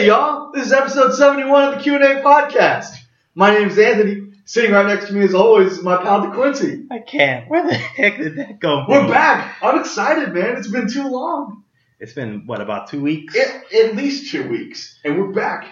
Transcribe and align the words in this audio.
Hey 0.00 0.06
y'all, 0.06 0.50
this 0.50 0.68
is 0.68 0.72
episode 0.72 1.12
71 1.12 1.68
of 1.68 1.74
the 1.74 1.80
Q&A 1.82 2.22
podcast. 2.22 2.96
My 3.34 3.52
name 3.52 3.68
is 3.68 3.78
Anthony. 3.78 4.32
Sitting 4.46 4.70
right 4.72 4.86
next 4.86 5.08
to 5.08 5.12
me 5.12 5.22
as 5.24 5.34
always 5.34 5.72
is 5.72 5.82
my 5.82 5.98
pal 6.02 6.22
DeQuincy. 6.22 6.86
I 6.90 7.00
can't. 7.00 7.50
Where 7.50 7.66
the 7.68 7.74
heck 7.74 8.16
did 8.16 8.36
that 8.36 8.60
go? 8.60 8.86
We're 8.88 9.06
back. 9.06 9.58
I'm 9.62 9.78
excited, 9.78 10.32
man. 10.32 10.56
It's 10.56 10.68
been 10.70 10.88
too 10.88 11.06
long. 11.06 11.64
It's 11.98 12.14
been 12.14 12.46
what 12.46 12.62
about 12.62 12.88
two 12.88 13.02
weeks? 13.02 13.36
At, 13.36 13.74
at 13.74 13.94
least 13.94 14.30
two 14.32 14.48
weeks, 14.48 14.98
and 15.04 15.18
we're 15.18 15.32
back. 15.32 15.66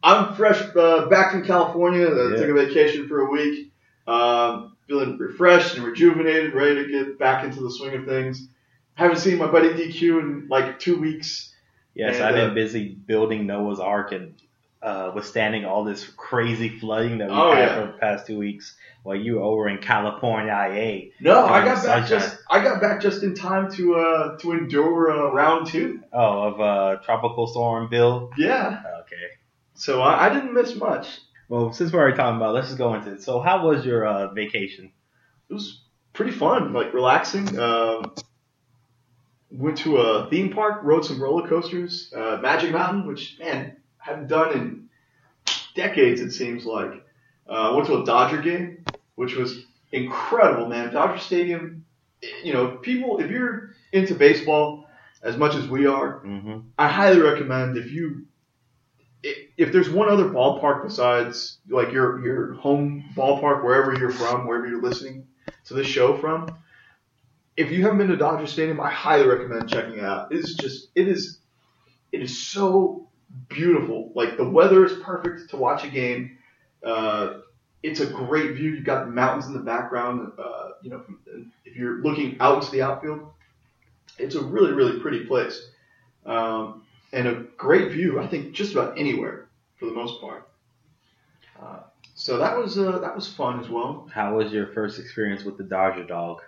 I'm 0.00 0.36
fresh, 0.36 0.62
uh, 0.76 1.06
back 1.06 1.32
from 1.32 1.44
California. 1.44 2.06
I 2.06 2.30
Yeah. 2.30 2.36
took 2.36 2.50
a 2.50 2.54
vacation 2.68 3.08
for 3.08 3.22
a 3.22 3.30
week. 3.32 3.72
Um, 4.06 4.76
feeling 4.86 5.18
refreshed 5.18 5.74
and 5.74 5.84
rejuvenated, 5.84 6.54
ready 6.54 6.84
to 6.84 6.88
get 6.88 7.18
back 7.18 7.44
into 7.44 7.60
the 7.64 7.70
swing 7.72 7.96
of 7.96 8.06
things. 8.06 8.46
Haven't 8.94 9.18
seen 9.18 9.38
my 9.38 9.48
buddy 9.50 9.70
DQ 9.70 10.20
in 10.20 10.46
like 10.48 10.78
two 10.78 11.00
weeks. 11.00 11.48
Yes, 11.94 12.16
and, 12.16 12.24
I've 12.24 12.34
been 12.34 12.50
uh, 12.50 12.54
busy 12.54 12.88
building 12.88 13.46
Noah's 13.46 13.80
Ark 13.80 14.12
and 14.12 14.34
uh, 14.82 15.12
withstanding 15.14 15.64
all 15.66 15.84
this 15.84 16.06
crazy 16.16 16.68
flooding 16.78 17.18
that 17.18 17.28
we've 17.28 17.36
Oh, 17.38 17.52
had 17.52 17.58
yeah. 17.68 17.80
for 17.80 17.92
the 17.92 17.98
past 17.98 18.26
two 18.26 18.38
weeks. 18.38 18.76
While 19.02 19.16
you 19.16 19.36
were 19.36 19.42
over 19.42 19.68
in 19.68 19.78
California, 19.78 20.52
IA. 20.52 21.10
No, 21.20 21.44
I 21.46 21.64
got 21.64 21.76
back 21.84 22.06
sunshine. 22.06 22.08
just 22.08 22.36
I 22.50 22.62
got 22.62 22.80
back 22.82 23.00
just 23.00 23.22
in 23.22 23.34
time 23.34 23.70
to 23.72 23.94
uh 23.96 24.38
to 24.38 24.52
endure 24.52 25.10
uh, 25.10 25.32
round 25.32 25.66
two. 25.68 26.02
Oh, 26.12 26.42
of 26.42 26.60
uh, 26.60 27.02
Tropical 27.02 27.46
Storm 27.46 27.88
Bill. 27.88 28.30
Yeah, 28.36 28.82
Okay. 29.02 29.16
so 29.74 30.02
I, 30.02 30.26
I 30.26 30.34
didn't 30.34 30.52
miss 30.54 30.76
much. 30.76 31.18
Well, 31.48 31.72
since 31.72 31.92
we're 31.92 31.98
already 32.00 32.16
talking 32.16 32.36
about, 32.36 32.50
it, 32.50 32.54
let's 32.54 32.66
just 32.68 32.78
go 32.78 32.94
into 32.94 33.12
it. 33.12 33.22
So, 33.22 33.40
how 33.40 33.66
was 33.66 33.84
your 33.84 34.06
uh, 34.06 34.32
vacation? 34.34 34.92
It 35.48 35.54
was 35.54 35.82
pretty 36.12 36.32
fun, 36.32 36.72
like 36.72 36.92
relaxing. 36.94 37.58
Um, 37.58 38.14
went 39.50 39.78
to 39.78 39.98
a 39.98 40.28
theme 40.30 40.52
park, 40.52 40.80
rode 40.82 41.04
some 41.04 41.20
roller 41.22 41.48
coasters, 41.48 42.12
uh, 42.16 42.38
Magic 42.40 42.72
Mountain, 42.72 43.06
which 43.06 43.36
man 43.38 43.76
I 44.00 44.10
haven't 44.10 44.28
done 44.28 44.52
in 44.52 44.88
decades. 45.74 46.20
It 46.20 46.32
seems 46.32 46.64
like. 46.64 47.04
Uh, 47.48 47.72
went 47.74 47.88
to 47.88 48.00
a 48.00 48.04
Dodger 48.04 48.40
game, 48.40 48.84
which 49.16 49.34
was 49.34 49.64
incredible, 49.90 50.68
man. 50.68 50.92
Dodger 50.92 51.18
Stadium. 51.18 51.84
You 52.44 52.52
know, 52.52 52.76
people, 52.76 53.18
if 53.18 53.28
you're 53.30 53.70
into 53.92 54.14
baseball 54.14 54.86
as 55.22 55.36
much 55.36 55.54
as 55.56 55.66
we 55.66 55.86
are, 55.86 56.20
Mm-hmm. 56.20 56.58
I 56.78 56.86
highly 56.88 57.20
recommend 57.20 57.76
if 57.76 57.90
you 57.90 58.26
if, 59.22 59.36
if 59.56 59.72
there's 59.72 59.90
one 59.90 60.08
other 60.08 60.26
ballpark 60.26 60.84
besides 60.84 61.58
like 61.68 61.92
your 61.92 62.24
your 62.24 62.54
home 62.54 63.04
ballpark 63.16 63.64
wherever 63.64 63.98
you're 63.98 64.10
from, 64.12 64.46
wherever 64.46 64.66
you're 64.68 64.82
listening 64.82 65.26
to 65.66 65.74
this 65.74 65.86
show 65.86 66.16
from, 66.16 66.46
if 67.60 67.70
you 67.70 67.82
haven't 67.82 67.98
been 67.98 68.08
to 68.08 68.16
Dodger 68.16 68.46
Stadium, 68.46 68.80
I 68.80 68.90
highly 68.90 69.26
recommend 69.26 69.68
checking 69.68 69.98
it 69.98 70.04
out. 70.04 70.32
It's 70.32 70.54
just 70.54 70.88
it 70.94 71.06
is 71.06 71.40
it 72.10 72.22
is 72.22 72.38
so 72.38 73.08
beautiful. 73.48 74.12
Like 74.14 74.38
the 74.38 74.48
weather 74.48 74.84
is 74.84 74.94
perfect 75.02 75.50
to 75.50 75.58
watch 75.58 75.84
a 75.84 75.88
game. 75.88 76.38
Uh, 76.82 77.40
it's 77.82 78.00
a 78.00 78.06
great 78.06 78.54
view. 78.54 78.70
You've 78.70 78.84
got 78.84 79.10
mountains 79.10 79.46
in 79.46 79.52
the 79.52 79.60
background. 79.60 80.32
Uh, 80.38 80.70
you 80.82 80.90
know, 80.90 81.04
if 81.66 81.76
you're 81.76 82.02
looking 82.02 82.38
out 82.40 82.62
into 82.62 82.70
the 82.70 82.80
outfield, 82.80 83.28
it's 84.18 84.36
a 84.36 84.42
really 84.42 84.72
really 84.72 84.98
pretty 85.00 85.26
place. 85.26 85.68
Um, 86.24 86.84
and 87.12 87.28
a 87.28 87.34
great 87.58 87.92
view. 87.92 88.20
I 88.20 88.26
think 88.26 88.54
just 88.54 88.72
about 88.72 88.98
anywhere 88.98 89.48
for 89.76 89.84
the 89.84 89.92
most 89.92 90.18
part. 90.22 90.48
Uh, 91.60 91.80
so 92.14 92.38
that 92.38 92.56
was 92.56 92.78
uh, 92.78 93.00
that 93.00 93.14
was 93.14 93.28
fun 93.28 93.60
as 93.60 93.68
well. 93.68 94.08
How 94.10 94.36
was 94.36 94.50
your 94.50 94.68
first 94.68 94.98
experience 94.98 95.44
with 95.44 95.58
the 95.58 95.64
Dodger 95.64 96.04
dog? 96.04 96.40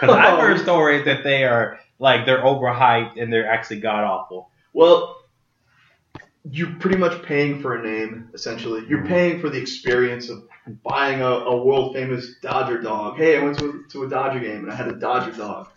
Because 0.00 0.16
I've 0.16 0.38
heard 0.38 0.60
stories 0.60 1.04
that 1.04 1.24
they 1.24 1.44
are 1.44 1.80
like 1.98 2.26
they're 2.26 2.42
overhyped 2.42 3.20
and 3.20 3.32
they're 3.32 3.50
actually 3.50 3.80
god 3.80 4.04
awful. 4.04 4.50
Well, 4.72 5.16
you're 6.50 6.74
pretty 6.76 6.96
much 6.96 7.22
paying 7.22 7.60
for 7.60 7.76
a 7.76 7.82
name 7.82 8.30
essentially. 8.32 8.84
You're 8.88 9.04
paying 9.04 9.40
for 9.40 9.50
the 9.50 9.58
experience 9.58 10.30
of 10.30 10.44
buying 10.82 11.20
a, 11.20 11.26
a 11.26 11.62
world 11.62 11.94
famous 11.94 12.34
Dodger 12.42 12.80
dog. 12.80 13.16
Hey, 13.16 13.38
I 13.38 13.42
went 13.42 13.56
to 13.58 13.84
a, 13.86 13.90
to 13.90 14.04
a 14.04 14.08
Dodger 14.08 14.40
game 14.40 14.64
and 14.64 14.72
I 14.72 14.74
had 14.74 14.88
a 14.88 14.94
Dodger 14.94 15.32
dog. 15.32 15.68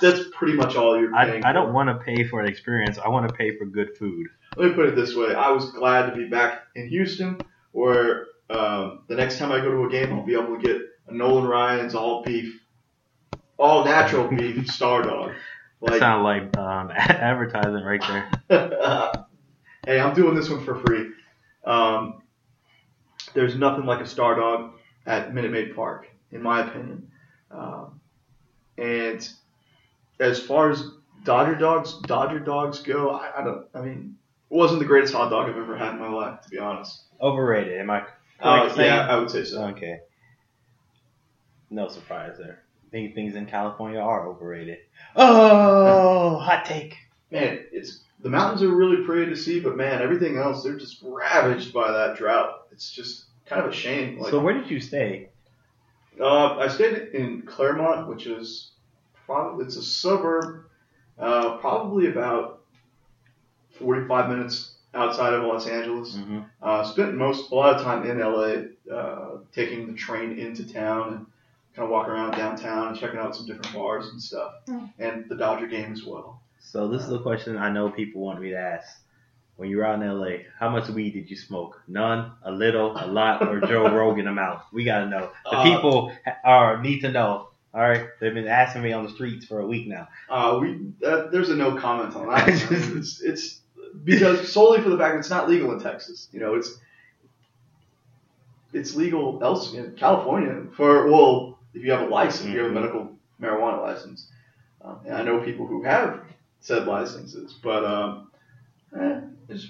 That's 0.00 0.20
pretty 0.32 0.54
much 0.54 0.76
all 0.76 0.98
you're 0.98 1.14
I, 1.14 1.26
paying. 1.26 1.44
I 1.44 1.52
don't 1.52 1.72
want 1.72 1.88
to 1.88 2.04
pay 2.04 2.24
for 2.26 2.40
an 2.40 2.48
experience. 2.48 2.98
I 2.98 3.08
want 3.08 3.28
to 3.28 3.34
pay 3.34 3.56
for 3.56 3.66
good 3.66 3.96
food. 3.96 4.28
Let 4.56 4.68
me 4.68 4.74
put 4.74 4.86
it 4.86 4.96
this 4.96 5.14
way: 5.14 5.34
I 5.34 5.50
was 5.50 5.70
glad 5.70 6.10
to 6.10 6.16
be 6.16 6.26
back 6.28 6.62
in 6.74 6.88
Houston, 6.88 7.38
where 7.72 8.26
um, 8.48 9.02
the 9.08 9.14
next 9.14 9.38
time 9.38 9.52
I 9.52 9.58
go 9.60 9.70
to 9.70 9.84
a 9.84 9.90
game, 9.90 10.12
I'll 10.12 10.24
be 10.24 10.34
able 10.34 10.56
to 10.56 10.62
get 10.62 10.80
a 11.08 11.14
Nolan 11.14 11.46
Ryan's 11.46 11.94
all 11.94 12.22
beef, 12.22 12.59
all 13.60 13.84
natural 13.84 14.26
beef 14.28 14.68
Star 14.68 15.02
Dog. 15.02 15.32
That 15.82 15.90
Like, 15.92 15.98
sounds 16.00 16.24
like 16.24 16.56
um, 16.56 16.90
advertising 16.96 17.84
right 17.84 18.02
there. 18.48 19.12
hey, 19.86 20.00
I'm 20.00 20.14
doing 20.14 20.34
this 20.34 20.48
one 20.50 20.64
for 20.64 20.76
free. 20.76 21.10
Um, 21.64 22.22
there's 23.34 23.56
nothing 23.56 23.84
like 23.86 24.00
a 24.00 24.06
Star 24.06 24.34
Dog 24.34 24.72
at 25.06 25.34
Minute 25.34 25.52
Maid 25.52 25.76
Park, 25.76 26.08
in 26.32 26.42
my 26.42 26.66
opinion. 26.66 27.10
Um, 27.50 28.00
and 28.78 29.28
as 30.18 30.40
far 30.40 30.70
as 30.70 30.84
Dodger 31.24 31.54
dogs, 31.54 31.94
Dodger 32.02 32.40
dogs 32.40 32.80
go, 32.80 33.10
I, 33.10 33.40
I 33.40 33.44
don't. 33.44 33.66
I 33.74 33.80
mean, 33.82 34.16
it 34.50 34.54
wasn't 34.54 34.80
the 34.80 34.86
greatest 34.86 35.12
hot 35.12 35.28
dog 35.30 35.50
I've 35.50 35.56
ever 35.56 35.76
had 35.76 35.94
in 35.94 36.00
my 36.00 36.08
life, 36.08 36.40
to 36.42 36.48
be 36.48 36.58
honest. 36.58 37.02
Overrated. 37.20 37.78
Am 37.78 37.90
I 37.90 38.00
correct? 38.00 38.78
Uh, 38.78 38.82
yeah, 38.82 39.06
I 39.06 39.16
would 39.18 39.30
say 39.30 39.44
so. 39.44 39.64
Okay. 39.66 40.00
No 41.68 41.88
surprise 41.88 42.36
there. 42.38 42.62
Think 42.90 43.14
things 43.14 43.36
in 43.36 43.46
California 43.46 44.00
are 44.00 44.26
overrated. 44.28 44.78
Oh, 45.14 46.36
hot 46.42 46.64
take. 46.64 46.96
Man, 47.30 47.60
it's 47.72 48.00
the 48.20 48.28
mountains 48.28 48.62
are 48.62 48.74
really 48.74 49.04
pretty 49.04 49.30
to 49.30 49.36
see, 49.36 49.60
but 49.60 49.76
man, 49.76 50.02
everything 50.02 50.36
else 50.36 50.62
they're 50.62 50.76
just 50.76 51.00
ravaged 51.02 51.72
by 51.72 51.90
that 51.90 52.16
drought. 52.16 52.66
It's 52.72 52.90
just 52.90 53.24
kind 53.46 53.64
of 53.64 53.70
a 53.70 53.74
shame. 53.74 54.18
Like, 54.18 54.30
so 54.30 54.40
where 54.40 54.54
did 54.54 54.70
you 54.70 54.80
stay? 54.80 55.30
uh, 56.20 56.56
I 56.56 56.68
stayed 56.68 57.14
in 57.14 57.42
Claremont, 57.42 58.08
which 58.08 58.26
is 58.26 58.72
probably 59.26 59.64
it's 59.64 59.76
a 59.76 59.82
suburb, 59.82 60.64
uh, 61.18 61.56
probably 61.58 62.08
about 62.08 62.62
45 63.78 64.30
minutes 64.30 64.74
outside 64.94 65.32
of 65.32 65.44
Los 65.44 65.66
Angeles. 65.66 66.16
Mm-hmm. 66.16 66.40
Uh, 66.62 66.84
spent 66.84 67.14
most 67.14 67.50
a 67.50 67.54
lot 67.54 67.76
of 67.76 67.82
time 67.82 68.04
in 68.04 68.18
LA, 68.18 68.94
uh, 68.94 69.38
taking 69.52 69.86
the 69.86 69.94
train 69.94 70.38
into 70.38 70.70
town 70.70 71.14
and 71.14 71.26
kind 71.74 71.84
of 71.84 71.90
walking 71.90 72.12
around 72.12 72.32
downtown 72.32 72.88
and 72.88 72.98
checking 72.98 73.18
out 73.18 73.34
some 73.36 73.46
different 73.46 73.72
bars 73.72 74.08
and 74.08 74.20
stuff, 74.20 74.52
and 74.98 75.28
the 75.28 75.36
Dodger 75.36 75.66
game 75.66 75.92
as 75.92 76.04
well. 76.04 76.40
So 76.58 76.88
this 76.88 77.02
is 77.02 77.12
a 77.12 77.18
question 77.18 77.56
I 77.56 77.70
know 77.70 77.90
people 77.90 78.20
want 78.20 78.40
me 78.40 78.50
to 78.50 78.58
ask. 78.58 78.88
When 79.56 79.68
you 79.68 79.76
were 79.76 79.84
out 79.84 80.00
in 80.00 80.08
LA, 80.08 80.44
how 80.58 80.70
much 80.70 80.88
weed 80.88 81.10
did 81.12 81.28
you 81.28 81.36
smoke? 81.36 81.82
None, 81.86 82.32
a 82.44 82.50
little, 82.50 82.96
a 82.96 83.06
lot, 83.06 83.46
or 83.46 83.60
Joe 83.60 83.90
Rogan 83.94 84.26
amount? 84.26 84.60
We 84.72 84.84
gotta 84.84 85.06
know. 85.06 85.30
The 85.44 85.50
Uh, 85.58 85.62
people 85.64 86.12
are 86.44 86.80
need 86.82 87.00
to 87.00 87.12
know. 87.12 87.48
All 87.74 87.80
right, 87.82 88.06
they've 88.20 88.32
been 88.32 88.48
asking 88.48 88.82
me 88.82 88.92
on 88.92 89.04
the 89.04 89.10
streets 89.10 89.44
for 89.44 89.60
a 89.60 89.66
week 89.66 89.86
now. 89.86 90.08
Uh, 90.30 90.58
we 90.62 90.80
uh, 91.06 91.26
there's 91.28 91.50
a 91.50 91.56
no 91.56 91.76
comment 91.76 92.16
on 92.16 92.28
that. 92.28 92.48
it's, 92.70 93.20
it's 93.20 93.60
because 94.02 94.50
solely 94.50 94.80
for 94.80 94.88
the 94.88 94.96
fact 94.96 95.14
that 95.14 95.18
it's 95.18 95.30
not 95.30 95.48
legal 95.48 95.72
in 95.72 95.78
Texas. 95.78 96.28
You 96.32 96.40
know, 96.40 96.54
it's 96.54 96.78
it's 98.72 98.94
legal 98.94 99.42
else 99.42 99.74
in 99.74 99.94
California 99.96 100.64
for 100.76 101.10
well, 101.10 101.49
if 101.74 101.84
you 101.84 101.90
have 101.92 102.02
a 102.02 102.06
license, 102.10 102.46
if 102.48 102.54
you 102.54 102.58
have 102.60 102.70
a 102.70 102.70
Mhm. 102.70 102.74
medical 102.80 103.18
marijuana 103.40 103.80
license. 103.82 104.30
Um, 104.82 104.98
and 105.04 105.14
I 105.14 105.22
know 105.22 105.40
people 105.40 105.66
who 105.66 105.82
have 105.82 106.20
said 106.60 106.86
licenses, 106.86 107.52
but 107.62 107.84
um, 107.84 108.30
eh, 108.98 109.20
it's 109.48 109.68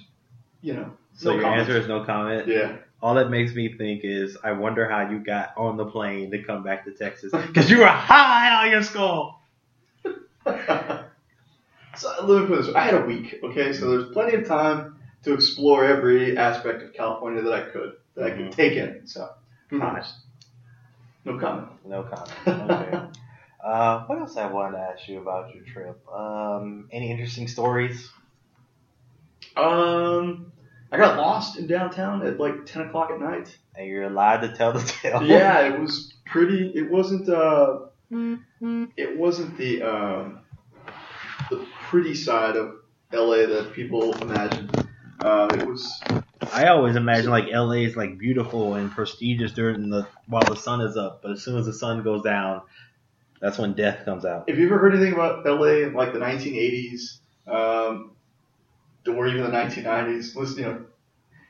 you 0.62 0.74
know. 0.74 0.92
So 1.14 1.30
no 1.30 1.34
your 1.36 1.42
comment. 1.44 1.60
answer 1.60 1.76
is 1.78 1.88
no 1.88 2.04
comment. 2.04 2.46
Yeah. 2.48 2.76
All 3.02 3.14
that 3.14 3.30
makes 3.30 3.54
me 3.54 3.72
think 3.78 4.02
is, 4.04 4.36
I 4.44 4.52
wonder 4.52 4.88
how 4.88 5.08
you 5.10 5.20
got 5.20 5.54
on 5.56 5.76
the 5.78 5.86
plane 5.86 6.30
to 6.32 6.42
come 6.42 6.62
back 6.62 6.84
to 6.84 6.90
Texas 6.92 7.32
because 7.32 7.70
you 7.70 7.78
were 7.78 7.86
high 7.86 8.64
on 8.66 8.70
your 8.70 8.82
skull. 8.82 9.42
so 11.96 12.14
let 12.24 12.42
me 12.42 12.46
put 12.46 12.56
this 12.58 12.66
way. 12.68 12.74
I 12.74 12.84
had 12.84 12.94
a 12.94 13.04
week, 13.06 13.40
okay? 13.42 13.72
So 13.72 13.90
there's 13.90 14.12
plenty 14.12 14.34
of 14.36 14.46
time 14.46 14.96
to 15.24 15.32
explore 15.34 15.84
every 15.84 16.36
aspect 16.36 16.82
of 16.82 16.92
California 16.92 17.42
that 17.42 17.52
I 17.52 17.62
could, 17.70 17.92
that 18.14 18.24
I 18.24 18.30
could 18.30 18.46
Mhm. 18.46 18.52
take 18.54 18.74
in. 18.74 19.06
So, 19.06 19.28
Gosh. 19.70 20.08
No 21.32 21.38
comment. 21.38 21.68
No 21.86 22.02
comment. 22.02 22.70
Okay. 22.70 22.98
uh, 23.64 24.04
what 24.04 24.18
else 24.18 24.36
I 24.36 24.46
wanted 24.46 24.78
to 24.78 24.82
ask 24.82 25.08
you 25.08 25.20
about 25.20 25.54
your 25.54 25.64
trip? 25.64 26.00
Um, 26.08 26.88
any 26.92 27.10
interesting 27.10 27.48
stories? 27.48 28.10
Um, 29.56 30.52
I 30.92 30.96
got 30.96 31.16
lost 31.16 31.58
in 31.58 31.66
downtown 31.66 32.26
at 32.26 32.38
like 32.38 32.66
10 32.66 32.88
o'clock 32.88 33.10
at 33.10 33.20
night. 33.20 33.56
And 33.76 33.86
you're 33.86 34.04
allowed 34.04 34.40
to 34.40 34.54
tell 34.56 34.72
the 34.72 34.80
tale. 34.80 35.22
Yeah, 35.26 35.60
it 35.60 35.78
was 35.78 36.14
pretty. 36.26 36.72
It 36.74 36.90
wasn't. 36.90 37.28
Uh, 37.28 37.80
it 38.96 39.16
wasn't 39.16 39.56
the 39.56 39.82
um, 39.82 40.40
the 41.48 41.64
pretty 41.88 42.14
side 42.14 42.56
of 42.56 42.74
LA 43.12 43.46
that 43.46 43.72
people 43.72 44.12
imagine. 44.20 44.70
Uh, 45.20 45.48
it 45.52 45.66
was. 45.66 46.00
I 46.52 46.68
always 46.68 46.96
imagine 46.96 47.30
like 47.30 47.46
LA 47.50 47.84
is 47.84 47.96
like 47.96 48.18
beautiful 48.18 48.74
and 48.74 48.90
prestigious 48.90 49.52
during 49.52 49.90
the 49.90 50.06
while 50.26 50.42
the 50.42 50.56
sun 50.56 50.80
is 50.80 50.96
up, 50.96 51.22
but 51.22 51.32
as 51.32 51.42
soon 51.42 51.58
as 51.58 51.66
the 51.66 51.72
sun 51.72 52.02
goes 52.02 52.22
down, 52.22 52.62
that's 53.40 53.58
when 53.58 53.74
death 53.74 54.04
comes 54.04 54.24
out. 54.24 54.44
If 54.48 54.58
you 54.58 54.66
ever 54.66 54.78
heard 54.78 54.94
anything 54.94 55.14
about 55.14 55.44
LA 55.46 55.86
in 55.86 55.94
like 55.94 56.12
the 56.12 56.18
1980s, 56.18 57.18
um, 57.46 58.12
or 59.06 59.26
even 59.26 59.42
the 59.42 59.50
1990s, 59.50 60.36
listening, 60.36 60.64
you 60.66 60.72
know, 60.72 60.86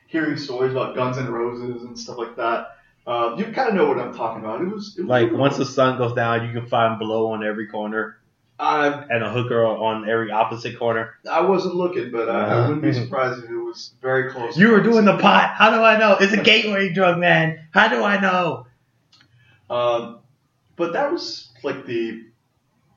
hearing 0.07 0.37
stories 0.37 0.71
about 0.71 0.95
Guns 0.95 1.17
N' 1.17 1.29
Roses 1.29 1.83
and 1.83 1.97
stuff 1.97 2.17
like 2.17 2.35
that. 2.35 2.77
Uh, 3.07 3.35
you 3.37 3.45
kind 3.45 3.69
of 3.69 3.73
know 3.73 3.87
what 3.87 3.97
I'm 3.97 4.13
talking 4.13 4.43
about. 4.43 4.61
It 4.61 4.67
was, 4.67 4.95
it 4.97 5.01
was 5.01 5.09
Like 5.09 5.31
once 5.31 5.57
the 5.57 5.65
sun 5.65 5.97
goes 5.97 6.13
down, 6.13 6.47
you 6.47 6.53
can 6.53 6.69
find 6.69 6.99
blow 6.99 7.31
on 7.31 7.43
every 7.43 7.67
corner 7.67 8.20
I 8.61 9.05
and 9.09 9.23
a 9.23 9.29
hooker 9.31 9.65
on 9.65 10.07
every 10.07 10.31
opposite 10.31 10.77
corner. 10.77 11.15
I 11.29 11.41
wasn't 11.41 11.73
looking, 11.73 12.11
but 12.11 12.29
I, 12.29 12.45
I 12.45 12.61
wouldn't 12.61 12.83
be 12.83 12.93
surprised 12.93 13.43
if 13.43 13.49
it 13.49 13.55
was 13.55 13.93
very 14.01 14.31
close. 14.31 14.55
You 14.55 14.69
were 14.69 14.83
doing 14.83 15.03
the 15.03 15.17
pot. 15.17 15.55
How 15.55 15.71
do 15.71 15.83
I 15.83 15.97
know? 15.97 16.17
It's 16.19 16.31
a 16.31 16.43
gateway 16.43 16.93
drug, 16.93 17.17
man. 17.17 17.67
How 17.71 17.87
do 17.87 18.03
I 18.03 18.21
know? 18.21 18.67
Um, 19.67 20.19
but 20.75 20.93
that 20.93 21.11
was 21.11 21.49
like 21.63 21.87
the 21.87 22.23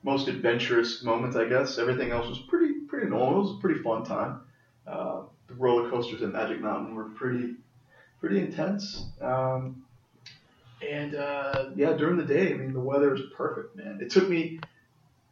most 0.03 0.27
adventurous 0.27 1.03
moment, 1.03 1.35
I 1.35 1.45
guess. 1.45 1.79
Everything 1.79 2.11
else 2.11 2.27
was 2.27 2.37
pretty 2.37 2.81
pretty 2.87 3.07
normal. 3.07 3.39
It 3.39 3.43
was 3.45 3.57
a 3.57 3.61
pretty 3.61 3.81
fun 3.81 4.03
time. 4.03 4.41
Uh, 4.85 5.21
the 5.47 5.55
roller 5.55 5.89
coasters 5.89 6.21
at 6.21 6.31
Magic 6.31 6.61
Mountain 6.61 6.93
were 6.93 7.05
pretty 7.05 7.55
pretty 8.19 8.39
intense. 8.39 9.07
Um, 9.19 9.83
and 10.87 11.15
uh, 11.15 11.69
yeah, 11.75 11.93
during 11.93 12.17
the 12.17 12.23
day, 12.23 12.53
I 12.53 12.55
mean, 12.55 12.71
the 12.73 12.79
weather 12.79 13.09
was 13.09 13.21
perfect, 13.35 13.75
man. 13.75 13.97
It 13.99 14.11
took 14.11 14.29
me 14.29 14.59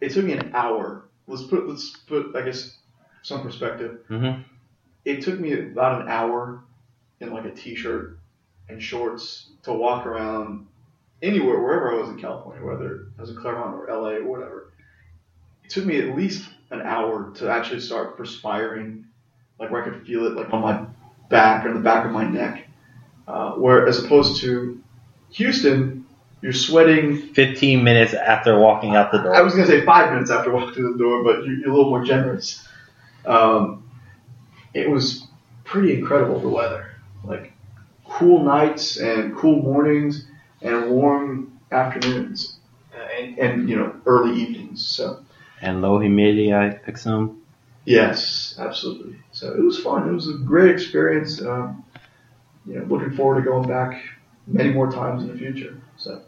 it 0.03 0.11
took 0.11 0.25
me 0.25 0.33
an 0.33 0.51
hour. 0.53 1.05
Let's 1.27 1.43
put 1.43 1.67
let's 1.67 1.91
put 2.07 2.35
I 2.35 2.41
guess 2.41 2.77
some 3.21 3.41
perspective. 3.41 3.99
Mm-hmm. 4.09 4.41
It 5.05 5.23
took 5.23 5.39
me 5.39 5.53
about 5.53 6.01
an 6.01 6.09
hour 6.09 6.61
in 7.21 7.31
like 7.31 7.45
a 7.45 7.51
t-shirt 7.51 8.19
and 8.67 8.81
shorts 8.81 9.49
to 9.63 9.71
walk 9.73 10.05
around 10.05 10.67
anywhere, 11.21 11.61
wherever 11.61 11.93
I 11.93 12.01
was 12.01 12.09
in 12.09 12.19
California, 12.19 12.65
whether 12.65 13.07
I 13.17 13.21
was 13.21 13.29
in 13.29 13.37
Claremont 13.37 13.75
or 13.75 13.87
LA 13.89 14.17
or 14.17 14.25
whatever. 14.25 14.73
It 15.63 15.69
took 15.69 15.85
me 15.85 15.99
at 15.99 16.17
least 16.17 16.49
an 16.69 16.81
hour 16.81 17.31
to 17.35 17.49
actually 17.49 17.79
start 17.79 18.17
perspiring, 18.17 19.05
like 19.57 19.71
where 19.71 19.81
I 19.81 19.89
could 19.89 20.05
feel 20.05 20.25
it, 20.25 20.33
like 20.33 20.51
on 20.53 20.61
my 20.61 20.85
back 21.29 21.65
or 21.65 21.73
the 21.73 21.79
back 21.79 22.05
of 22.05 22.11
my 22.11 22.25
neck. 22.25 22.67
Uh, 23.25 23.53
where 23.53 23.87
as 23.87 24.03
opposed 24.03 24.41
to 24.41 24.83
Houston, 25.29 25.92
you're 26.43 26.51
sweating. 26.51 27.15
15 27.33 27.81
minutes 27.85 28.13
after 28.13 28.59
walking 28.59 28.97
out 28.97 29.13
the 29.13 29.19
door. 29.19 29.33
I 29.33 29.41
was 29.41 29.55
gonna 29.55 29.65
say 29.65 29.85
five 29.85 30.11
minutes 30.11 30.29
after 30.29 30.51
walking 30.51 30.73
through 30.73 30.91
the 30.91 30.99
door, 30.99 31.23
but 31.23 31.45
you're, 31.45 31.55
you're 31.55 31.69
a 31.69 31.73
little 31.73 31.89
more 31.89 32.03
generous. 32.03 32.67
Um, 33.25 33.89
it 34.73 34.89
was 34.89 35.25
pretty 35.63 35.97
incredible 35.97 36.41
the 36.41 36.49
weather, 36.49 36.91
like 37.23 37.53
cool 38.05 38.43
nights 38.43 38.97
and 38.97 39.33
cool 39.33 39.61
mornings 39.61 40.27
and 40.61 40.91
warm 40.91 41.57
afternoons, 41.71 42.57
uh, 42.93 43.01
and, 43.17 43.39
and 43.39 43.69
you 43.69 43.77
know 43.77 43.95
early 44.05 44.37
evenings. 44.41 44.85
So 44.85 45.23
and 45.61 45.81
low 45.81 45.97
humidity, 45.97 46.51
I 46.51 46.77
assume. 46.87 47.41
yes, 47.85 48.55
absolutely. 48.59 49.15
So 49.31 49.53
it 49.53 49.63
was 49.63 49.79
fun. 49.79 50.09
It 50.09 50.11
was 50.11 50.27
a 50.27 50.33
great 50.33 50.71
experience. 50.71 51.41
Um, 51.41 51.85
you 52.65 52.79
know, 52.79 52.85
looking 52.85 53.15
forward 53.15 53.41
to 53.41 53.49
going 53.49 53.65
back 53.65 54.03
many 54.45 54.71
more 54.71 54.91
times 54.91 55.23
in 55.23 55.29
the 55.29 55.37
future. 55.37 55.81
So. 55.95 56.21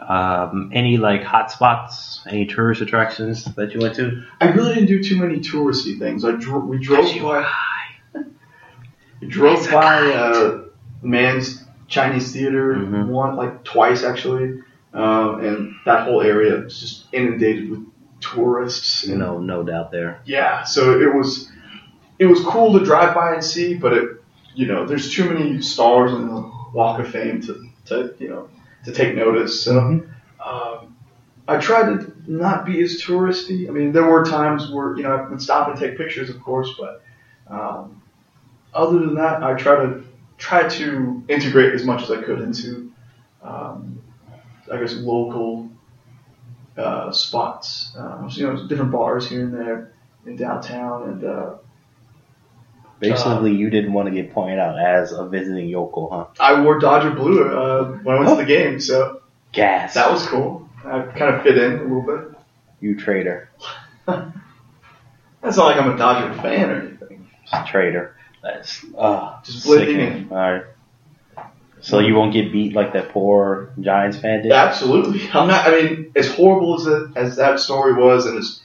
Um, 0.00 0.70
any 0.72 0.96
like 0.96 1.22
hot 1.24 1.50
spots, 1.50 2.20
any 2.28 2.46
tourist 2.46 2.80
attractions 2.80 3.44
that 3.56 3.72
you 3.74 3.80
went 3.80 3.96
to? 3.96 4.22
I 4.40 4.48
really 4.50 4.74
didn't 4.74 4.86
do 4.88 5.02
too 5.02 5.16
many 5.16 5.40
touristy 5.40 5.98
things. 5.98 6.24
I 6.24 6.32
dro- 6.32 6.60
we 6.60 6.78
drove 6.78 7.04
by 7.20 7.46
we 9.20 9.26
drove 9.26 9.64
by 9.66 9.72
guy. 10.00 10.12
uh, 10.12 10.62
Man's 11.02 11.64
Chinese 11.88 12.32
Theater 12.32 12.74
Mhm. 12.74 13.06
one 13.08 13.36
like 13.36 13.64
twice 13.64 14.04
actually, 14.04 14.60
um, 14.94 15.40
and 15.44 15.74
that 15.84 16.04
whole 16.04 16.22
area 16.22 16.56
was 16.60 16.78
just 16.80 17.06
inundated 17.12 17.70
with 17.70 17.84
tourists. 18.20 19.06
You 19.06 19.16
know, 19.16 19.38
no 19.38 19.62
doubt 19.62 19.90
there. 19.90 20.20
Yeah, 20.24 20.62
so 20.64 21.00
it 21.00 21.12
was 21.14 21.50
it 22.18 22.26
was 22.26 22.40
cool 22.40 22.78
to 22.78 22.84
drive 22.84 23.14
by 23.14 23.34
and 23.34 23.42
see, 23.44 23.74
but 23.74 23.92
it 23.94 24.08
you 24.54 24.66
know 24.66 24.86
there's 24.86 25.12
too 25.12 25.28
many 25.28 25.60
stars 25.62 26.12
on 26.12 26.28
the 26.28 26.52
Walk 26.72 27.00
of 27.00 27.08
Fame 27.08 27.40
to, 27.42 27.68
to 27.86 28.14
you 28.18 28.28
know 28.28 28.48
to 28.88 28.94
take 28.94 29.14
notice. 29.14 29.62
So 29.62 29.78
um, 30.44 30.96
I 31.46 31.58
tried 31.58 32.00
to 32.00 32.12
not 32.26 32.64
be 32.64 32.82
as 32.82 33.00
touristy. 33.02 33.68
I 33.68 33.70
mean, 33.70 33.92
there 33.92 34.04
were 34.04 34.24
times 34.24 34.70
where 34.70 34.96
you 34.96 35.02
know 35.02 35.16
I 35.16 35.28
would 35.28 35.42
stop 35.42 35.68
and 35.68 35.78
take 35.78 35.96
pictures, 35.96 36.30
of 36.30 36.42
course, 36.42 36.70
but 36.78 37.02
um, 37.48 38.02
other 38.74 38.98
than 38.98 39.14
that, 39.16 39.42
I 39.42 39.54
try 39.54 39.76
to 39.76 40.04
try 40.38 40.68
to 40.68 41.22
integrate 41.28 41.74
as 41.74 41.84
much 41.84 42.02
as 42.02 42.10
I 42.10 42.22
could 42.22 42.40
into 42.40 42.92
um, 43.42 44.02
I 44.72 44.78
guess 44.78 44.94
local 44.94 45.70
uh, 46.76 47.10
spots. 47.12 47.92
Um, 47.96 48.30
so, 48.30 48.40
you 48.40 48.46
know, 48.46 48.66
different 48.68 48.92
bars 48.92 49.28
here 49.28 49.42
and 49.42 49.52
there 49.52 49.92
in 50.26 50.36
downtown, 50.36 51.10
and 51.10 51.24
uh, 51.24 51.54
Basically, 53.00 53.54
you 53.54 53.70
didn't 53.70 53.92
want 53.92 54.08
to 54.08 54.14
get 54.14 54.32
pointed 54.32 54.58
out 54.58 54.78
as 54.78 55.12
a 55.12 55.26
visiting 55.28 55.68
yokel, 55.68 56.08
huh? 56.10 56.26
I 56.42 56.60
wore 56.60 56.78
Dodger 56.78 57.10
blue 57.10 57.44
uh, 57.44 57.84
when 58.02 58.16
I 58.16 58.18
went 58.18 58.30
to 58.30 58.36
the 58.36 58.44
game, 58.44 58.80
so 58.80 59.22
Gas. 59.52 59.94
that 59.94 60.10
was 60.10 60.26
cool. 60.26 60.68
I 60.84 61.02
kind 61.02 61.34
of 61.34 61.42
fit 61.42 61.58
in 61.58 61.72
a 61.78 61.82
little 61.82 62.02
bit. 62.02 62.36
you 62.80 62.98
traitor. 62.98 63.50
That's 64.06 65.56
not 65.56 65.66
like 65.66 65.76
I'm 65.76 65.92
a 65.92 65.96
Dodger 65.96 66.40
fan 66.42 66.70
or 66.70 66.80
anything. 66.80 67.30
Traitor. 67.66 68.16
That's 68.42 68.84
uh, 68.96 69.40
Just 69.42 69.64
blending 69.64 69.96
sickening. 69.96 70.32
All 70.32 70.36
right. 70.36 70.64
So 71.80 72.00
you 72.00 72.14
won't 72.14 72.32
get 72.32 72.50
beat 72.52 72.74
like 72.74 72.92
that 72.94 73.10
poor 73.10 73.70
Giants 73.80 74.18
fan 74.18 74.42
did. 74.42 74.52
Absolutely. 74.52 75.28
I'm 75.32 75.46
not. 75.46 75.66
I 75.68 75.82
mean, 75.82 76.12
as 76.16 76.28
horrible 76.34 76.80
as 76.80 76.86
it, 76.86 77.16
as 77.16 77.36
that 77.36 77.60
story 77.60 77.94
was, 77.94 78.26
and 78.26 78.38
as 78.38 78.60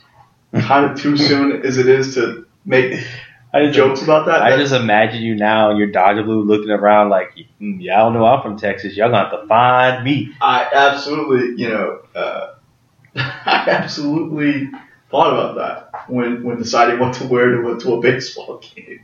kind 0.66 0.90
of 0.92 0.98
too 1.00 1.16
soon 1.30 1.64
as 1.66 1.78
it 1.78 1.88
is 1.88 2.16
to 2.16 2.48
make 2.66 3.06
I 3.54 3.66
just, 3.66 3.76
jokes 3.76 4.02
about 4.02 4.26
that. 4.26 4.42
I 4.42 4.58
just 4.58 4.74
imagine 4.74 5.22
you 5.22 5.36
now 5.36 5.70
in 5.70 5.78
your 5.78 5.88
Dodger 5.88 6.24
blue 6.24 6.42
looking 6.42 6.72
around 6.72 7.10
like, 7.10 7.36
"Mm, 7.62 7.82
y'all 7.82 8.12
know 8.12 8.26
I'm 8.26 8.42
from 8.42 8.58
Texas. 8.58 8.98
Y'all 8.98 9.12
gonna 9.12 9.30
have 9.30 9.42
to 9.42 9.48
find 9.48 10.04
me. 10.04 10.34
I 10.42 10.68
absolutely, 10.74 11.62
you 11.62 11.70
know, 11.70 12.00
uh, 12.16 12.56
I 13.16 13.66
absolutely 13.68 14.72
thought 15.12 15.34
about 15.34 15.56
that 15.58 16.10
when 16.10 16.44
when 16.44 16.58
deciding 16.58 17.00
what 17.00 17.14
to 17.16 17.28
wear 17.28 17.62
to 17.62 17.78
to 17.78 17.94
a 17.94 18.02
baseball 18.02 18.58
game. 18.76 19.02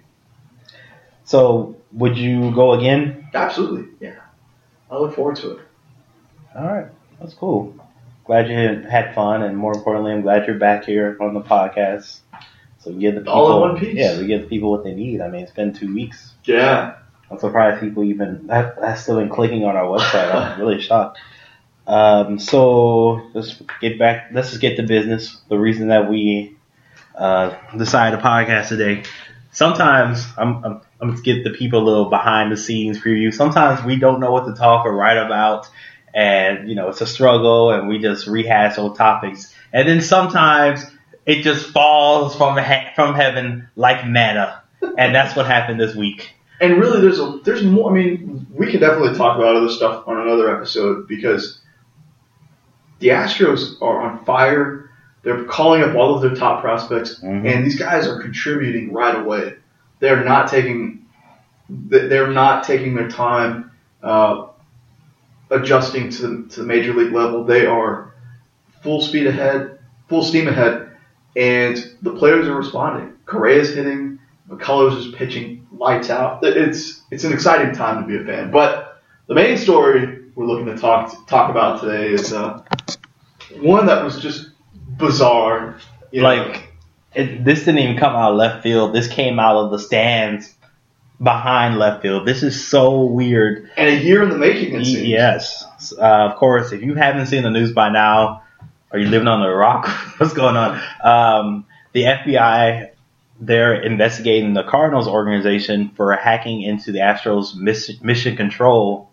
So 1.25 1.75
would 1.91 2.17
you 2.17 2.51
go 2.51 2.73
again? 2.73 3.29
Absolutely, 3.35 3.87
yeah. 3.99 4.15
I 4.89 4.97
look 4.97 5.13
forward 5.13 5.35
to 5.37 5.57
it. 5.57 5.59
All 6.55 6.65
right, 6.65 6.87
that's 7.19 7.35
cool. 7.35 7.75
Glad 8.25 8.49
you 8.49 8.55
had 8.55 9.13
fun, 9.13 9.43
and 9.43 9.55
more 9.55 9.75
importantly, 9.75 10.11
I'm 10.11 10.21
glad 10.21 10.47
you're 10.47 10.57
back 10.57 10.85
here 10.85 11.15
on 11.21 11.35
the 11.35 11.41
podcast. 11.41 12.19
So 12.79 12.91
we 12.91 12.99
give 12.99 13.15
the 13.15 13.21
people, 13.21 13.33
All 13.33 13.63
in 13.65 13.71
one 13.71 13.79
piece. 13.79 13.95
yeah, 13.95 14.17
we 14.19 14.27
give 14.27 14.41
the 14.41 14.47
people 14.47 14.71
what 14.71 14.83
they 14.83 14.93
need. 14.93 15.21
I 15.21 15.27
mean, 15.29 15.43
it's 15.43 15.51
been 15.51 15.73
two 15.73 15.93
weeks. 15.93 16.33
Yeah. 16.45 16.95
I'm 17.29 17.37
surprised 17.37 17.81
people 17.81 18.03
even 18.05 18.47
that 18.47 18.79
that's 18.79 19.03
still 19.03 19.17
been 19.17 19.29
clicking 19.29 19.63
on 19.65 19.75
our 19.75 19.85
website. 19.85 20.33
I'm 20.33 20.59
really 20.59 20.81
shocked. 20.89 21.19
Um, 21.85 22.39
so 22.39 23.21
let's 23.33 23.61
get 23.81 23.99
back. 23.99 24.29
Let's 24.33 24.49
just 24.49 24.61
get 24.61 24.77
to 24.77 24.83
business. 24.83 25.39
The 25.49 25.57
reason 25.59 25.89
that 25.89 26.09
we 26.09 26.55
uh, 27.15 27.55
decided 27.77 28.17
to 28.17 28.23
podcast 28.23 28.69
today. 28.69 29.03
Sometimes 29.51 30.25
I'm, 30.37 30.63
I'm 30.63 30.81
I'm 31.01 31.09
gonna 31.09 31.21
get 31.21 31.43
the 31.43 31.49
people 31.49 31.81
a 31.81 31.85
little 31.85 32.09
behind 32.09 32.51
the 32.51 32.57
scenes 32.57 32.99
preview. 32.99 33.33
Sometimes 33.33 33.83
we 33.83 33.97
don't 33.97 34.19
know 34.19 34.31
what 34.31 34.45
to 34.45 34.53
talk 34.53 34.85
or 34.85 34.93
write 34.95 35.17
about, 35.17 35.67
and 36.13 36.69
you 36.69 36.75
know 36.75 36.89
it's 36.89 37.01
a 37.01 37.07
struggle, 37.07 37.71
and 37.71 37.87
we 37.87 37.99
just 37.99 38.27
rehash 38.27 38.77
old 38.77 38.95
topics. 38.95 39.53
And 39.73 39.87
then 39.87 40.01
sometimes 40.01 40.85
it 41.29 41.43
just 41.43 41.67
falls 41.67 42.35
from 42.35 42.57
he- 42.57 42.87
from 42.95 43.13
heaven 43.15 43.69
like 43.75 44.07
manna, 44.07 44.61
and 44.97 45.13
that's 45.13 45.35
what 45.35 45.45
happened 45.45 45.79
this 45.79 45.95
week. 45.95 46.33
And 46.61 46.77
really, 46.77 46.99
there's 47.01 47.19
a 47.19 47.39
there's 47.43 47.63
more. 47.63 47.91
I 47.91 47.93
mean, 47.93 48.47
we 48.53 48.69
could 48.71 48.79
definitely 48.81 49.15
talk 49.17 49.37
about 49.37 49.55
other 49.55 49.69
stuff 49.69 50.07
on 50.07 50.19
another 50.19 50.53
episode 50.55 51.07
because 51.07 51.59
the 52.99 53.09
Astros 53.09 53.81
are 53.81 54.01
on 54.01 54.25
fire. 54.25 54.89
They're 55.23 55.43
calling 55.45 55.83
up 55.83 55.95
all 55.95 56.15
of 56.15 56.21
their 56.21 56.35
top 56.35 56.61
prospects, 56.61 57.19
Mhm. 57.21 57.45
and 57.45 57.65
these 57.65 57.77
guys 57.77 58.07
are 58.07 58.21
contributing 58.21 58.91
right 58.93 59.15
away. 59.17 59.53
They're 59.99 60.23
not 60.23 60.47
taking 60.47 61.05
they're 61.69 62.31
not 62.31 62.63
taking 62.63 62.95
their 62.95 63.09
time 63.09 63.69
uh, 64.01 64.47
adjusting 65.51 66.09
to 66.09 66.21
the, 66.27 66.49
to 66.49 66.59
the 66.61 66.65
major 66.65 66.93
league 66.93 67.13
level. 67.13 67.43
They 67.43 67.65
are 67.67 68.13
full 68.81 69.01
speed 69.01 69.27
ahead, 69.27 69.77
full 70.07 70.23
steam 70.23 70.47
ahead, 70.47 70.78
and 71.39 71.95
the 72.01 72.13
players 72.13 72.47
are 72.47 72.55
responding. 72.55 73.13
Correa's 73.25 73.73
hitting, 73.73 74.19
McCullers 74.49 74.97
is 74.97 75.15
pitching 75.15 75.65
lights 75.71 76.09
out. 76.09 76.43
It's 76.43 77.01
it's 77.11 77.23
an 77.23 77.31
exciting 77.31 77.73
time 77.73 78.01
to 78.01 78.07
be 78.07 78.21
a 78.21 78.25
fan. 78.25 78.51
But 78.51 79.01
the 79.27 79.35
main 79.35 79.57
story 79.57 80.25
we're 80.35 80.45
looking 80.45 80.65
to 80.65 80.77
talk 80.77 81.27
talk 81.27 81.49
about 81.49 81.81
today 81.81 82.09
is 82.09 82.33
uh, 82.33 82.61
one 83.61 83.85
that 83.85 84.03
was 84.03 84.19
just 84.21 84.49
bizarre. 84.97 85.77
You 86.11 86.23
know, 86.23 86.27
like 86.27 86.73
it, 87.15 87.45
this 87.45 87.59
didn't 87.59 87.79
even 87.79 87.97
come 87.97 88.15
out 88.15 88.31
of 88.31 88.37
left 88.37 88.61
field. 88.61 88.93
This 88.93 89.07
came 89.07 89.39
out 89.39 89.55
of 89.55 89.71
the 89.71 89.79
stands 89.79 90.53
behind 91.21 91.77
left 91.77 92.01
field. 92.01 92.27
This 92.27 92.43
is 92.43 92.67
so 92.67 93.03
weird. 93.03 93.69
and 93.77 93.87
a 93.87 93.95
year 93.95 94.23
in 94.23 94.29
the 94.29 94.37
making. 94.37 94.73
It 94.75 94.85
seems. 94.85 95.07
Yes, 95.07 95.63
uh, 95.97 96.01
of 96.01 96.35
course. 96.35 96.73
If 96.73 96.81
you 96.81 96.95
haven't 96.95 97.27
seen 97.27 97.43
the 97.43 97.51
news 97.51 97.71
by 97.71 97.89
now, 97.89 98.43
are 98.91 98.99
you 98.99 99.07
living 99.07 99.27
on 99.27 99.41
the 99.41 99.49
rock? 99.49 99.87
What's 100.17 100.33
going 100.33 100.57
on? 100.57 100.81
Um, 101.03 101.65
the 101.93 102.03
FBI 102.03 102.91
they're 103.39 103.81
investigating 103.81 104.53
the 104.53 104.63
Cardinals 104.63 105.07
organization 105.07 105.91
for 105.95 106.13
hacking 106.13 106.61
into 106.61 106.91
the 106.91 106.99
Astros 106.99 107.55
mission 108.01 108.35
control. 108.35 109.09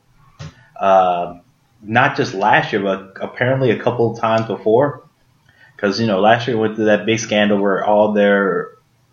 Uh, 0.78 1.38
not 1.82 2.16
just 2.16 2.34
last 2.34 2.72
year, 2.72 2.82
but 2.82 3.16
apparently 3.20 3.70
a 3.70 3.78
couple 3.80 4.12
of 4.12 4.20
times 4.20 4.46
before. 4.46 5.04
Because 5.74 6.00
you 6.00 6.06
know, 6.06 6.20
last 6.20 6.48
year 6.48 6.56
went 6.56 6.74
through 6.74 6.86
that 6.86 7.06
big 7.06 7.20
scandal 7.20 7.60
where 7.60 7.84
all 7.84 8.12
their 8.12 8.70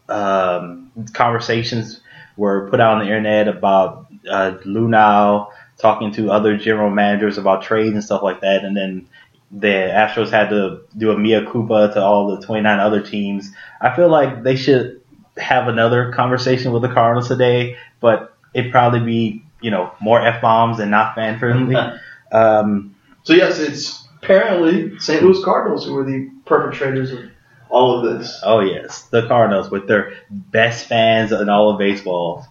um, 0.10 0.92
conversations 1.14 2.02
were 2.36 2.70
put 2.70 2.80
out 2.80 2.96
on 2.96 3.00
the 3.00 3.06
internet 3.06 3.48
about 3.48 4.08
uh, 4.28 4.58
Luhnow 4.66 5.52
talking 5.78 6.12
to 6.14 6.32
other 6.32 6.58
general 6.58 6.90
managers 6.90 7.38
about 7.38 7.64
trades 7.64 7.94
and 7.94 8.04
stuff 8.04 8.24
like 8.24 8.42
that, 8.42 8.64
and 8.64 8.76
then 8.76 9.08
the 9.56 9.68
Astros 9.68 10.32
had 10.32 10.50
to 10.50 10.82
do 10.98 11.12
a 11.12 11.18
mea 11.18 11.46
culpa 11.46 11.92
to 11.94 12.02
all 12.02 12.36
the 12.36 12.46
29 12.46 12.80
other 12.80 13.02
teams. 13.02 13.52
I 13.80 13.96
feel 13.96 14.10
like 14.10 14.42
they 14.44 14.56
should 14.56 15.00
have 15.38 15.68
another 15.68 16.12
conversation 16.12 16.72
with 16.72 16.82
the 16.82 16.90
Cardinals 16.90 17.28
today, 17.28 17.78
but 18.00 18.36
it'd 18.54 18.72
probably 18.72 19.00
be 19.02 19.44
you 19.62 19.70
know 19.72 19.92
more 20.02 20.22
f 20.22 20.42
bombs 20.42 20.80
and 20.80 20.90
not 20.92 21.16
fan 21.16 21.38
friendly. 21.40 21.76
um, 22.32 22.96
So 23.24 23.34
yes, 23.34 23.60
it's 23.60 24.08
apparently 24.22 24.98
St. 25.00 25.22
Louis 25.22 25.44
Cardinals 25.44 25.86
who 25.86 25.98
are 25.98 26.04
the 26.04 26.30
perpetrators 26.46 27.12
of 27.12 27.20
all 27.70 27.98
of 28.08 28.20
this. 28.20 28.40
oh 28.44 28.60
yes, 28.60 29.04
the 29.04 29.28
Cardinals 29.28 29.70
with 29.72 29.88
their 29.88 30.14
best 30.30 30.88
fans 30.88 31.32
in 31.32 31.48
all 31.50 31.72
of 31.72 31.78
baseball. 31.80 32.46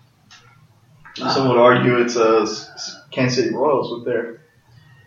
Some 1.15 1.49
would 1.49 1.59
argue 1.59 1.99
it's 1.99 2.17
uh, 2.17 2.43
S- 2.43 2.71
S- 2.75 2.97
Kansas 3.11 3.37
City 3.39 3.55
Royals 3.55 3.93
with 3.93 4.05
their 4.07 4.41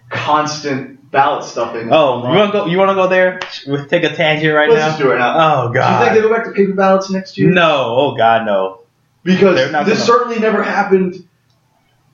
constant 0.09 0.94
ballot 1.15 1.43
stuffing. 1.43 1.88
Oh, 1.91 2.22
you 2.29 2.38
want 2.38 2.51
to 2.51 2.57
go? 2.60 2.65
You 2.67 2.77
want 2.77 2.89
to 2.91 2.95
go 2.95 3.07
there? 3.07 3.39
We'll 3.65 3.86
take 3.88 4.03
a 4.03 4.15
tangent 4.15 4.53
right 4.53 4.69
Let's 4.69 4.79
now. 4.81 4.88
just 4.89 5.00
do 5.00 5.12
it 5.12 5.17
now. 5.17 5.34
Oh 5.65 5.69
God. 5.74 6.00
Do 6.00 6.05
you 6.05 6.12
think 6.12 6.15
they 6.24 6.29
go 6.29 6.36
back 6.36 6.45
to 6.45 6.51
paper 6.51 6.74
ballots 6.74 7.10
next 7.10 7.38
year? 7.38 7.50
no! 7.51 7.95
Oh 7.98 8.15
God, 8.15 8.45
no! 8.45 8.81
because 9.24 9.55
this 9.55 9.72
gonna- 9.72 9.95
certainly 9.95 10.39
never 10.39 10.62
happened 10.62 11.27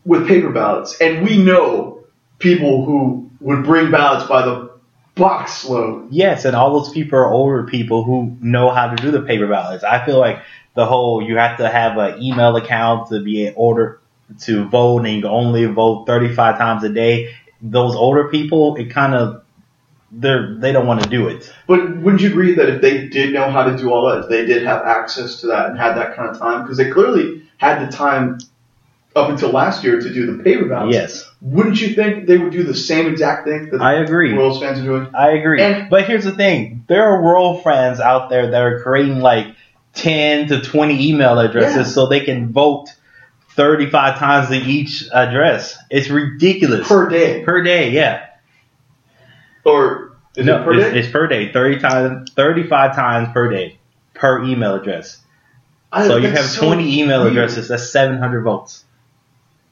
with 0.06 0.28
paper 0.28 0.50
ballots, 0.52 1.00
and 1.02 1.26
we 1.26 1.38
know 1.44 2.04
people 2.40 2.86
who 2.86 3.30
would 3.40 3.64
bring 3.64 3.92
ballots 3.92 4.28
by 4.30 4.44
the 4.46 4.72
box 5.16 5.66
load. 5.66 6.08
Yes, 6.12 6.46
and 6.46 6.56
all 6.56 6.80
those 6.80 6.92
people 6.94 7.20
are 7.20 7.30
older 7.32 7.64
people 7.64 8.04
who 8.04 8.38
know 8.40 8.70
how 8.72 8.94
to 8.94 8.96
do 9.02 9.12
the 9.12 9.22
paper 9.22 9.48
ballots. 9.48 9.84
I 9.84 10.06
feel 10.06 10.20
like 10.20 10.42
the 10.76 10.86
whole 10.86 11.22
you 11.22 11.38
have 11.38 11.58
to 11.58 11.68
have 11.70 11.98
an 11.98 12.22
email 12.22 12.56
account 12.56 13.10
to 13.10 13.20
be 13.22 13.46
in 13.46 13.54
order 13.58 14.00
to 14.44 14.64
vote, 14.70 15.00
and 15.00 15.16
you 15.16 15.22
can 15.22 15.30
only 15.30 15.66
vote 15.66 16.06
35 16.08 16.58
times 16.58 16.84
a 16.86 16.90
day. 16.90 17.36
Those 17.62 17.96
older 17.96 18.28
people, 18.30 18.76
it 18.78 18.86
kind 18.90 19.14
of 19.14 19.44
they're 20.12 20.56
they 20.56 20.72
don't 20.72 20.88
want 20.88 21.04
to 21.04 21.10
do 21.10 21.28
it. 21.28 21.54
But 21.68 21.98
wouldn't 21.98 22.22
you 22.22 22.30
agree 22.30 22.56
that 22.56 22.68
if 22.70 22.82
they 22.82 23.08
did 23.08 23.34
know 23.34 23.50
how 23.50 23.64
to 23.64 23.78
do 23.78 23.92
all 23.92 24.10
that, 24.10 24.24
if 24.24 24.30
they 24.30 24.46
did 24.46 24.64
have 24.64 24.82
access 24.84 25.42
to 25.42 25.48
that 25.48 25.70
and 25.70 25.78
had 25.78 25.94
that 25.96 26.16
kind 26.16 26.30
of 26.30 26.40
time, 26.40 26.64
because 26.64 26.78
they 26.78 26.90
clearly 26.90 27.44
had 27.58 27.88
the 27.88 27.92
time 27.92 28.40
up 29.16 29.30
until 29.30 29.52
last 29.52 29.84
year 29.84 30.00
to 30.00 30.14
do 30.14 30.26
the 30.38 30.44
paper 30.44 30.66
ballots. 30.66 30.94
Yes, 30.94 31.32
Wouldn't 31.42 31.82
you 31.82 31.94
think 31.94 32.28
they 32.28 32.38
would 32.38 32.52
do 32.52 32.64
the 32.64 32.74
same 32.74 33.08
exact 33.08 33.46
thing 33.46 33.70
that 33.72 33.82
I 33.82 33.96
agree. 33.96 34.34
Royals 34.34 34.60
fans 34.60 34.80
are 34.80 34.84
doing? 34.84 35.08
I 35.14 35.32
agree. 35.32 35.62
And- 35.62 35.90
but 35.90 36.06
here's 36.06 36.24
the 36.24 36.32
thing: 36.32 36.84
there 36.88 37.04
are 37.06 37.22
Royal 37.22 37.58
fans 37.60 38.00
out 38.00 38.30
there 38.30 38.52
that 38.52 38.62
are 38.62 38.80
creating 38.82 39.20
like 39.20 39.48
10 39.94 40.48
to 40.48 40.62
20 40.62 41.10
email 41.10 41.38
addresses 41.40 41.76
Yeah. 41.76 41.84
so 41.84 42.08
they 42.08 42.22
can 42.22 42.52
vote 42.52 42.90
35 43.56 44.18
times 44.18 44.48
to 44.50 44.56
each 44.56 45.08
address. 45.14 45.78
It's 45.90 46.10
ridiculous 46.10 46.88
Per 46.88 47.10
day. 47.10 47.44
Per 47.44 47.62
day, 47.64 47.92
yeah. 47.92 48.28
Or 49.66 50.16
is 50.36 50.46
no, 50.46 50.62
it 50.62 50.66
per 50.66 50.74
it's, 50.74 50.84
day? 50.92 51.00
it's 51.00 51.10
per 51.12 51.28
day, 51.28 51.52
30 51.52 51.80
times, 51.80 52.32
35 52.32 52.96
times 52.96 53.30
per 53.34 53.50
day 53.50 53.78
per 54.14 54.44
email 54.44 54.76
address. 54.76 55.20
I- 55.92 56.08
So 56.08 56.18
you 56.18 56.30
have 56.30 56.46
so 56.46 56.66
20 56.66 57.02
email 57.02 57.22
weird. 57.22 57.34
addresses. 57.34 57.68
That's 57.68 57.90
700 57.92 58.42
votes. 58.42 58.86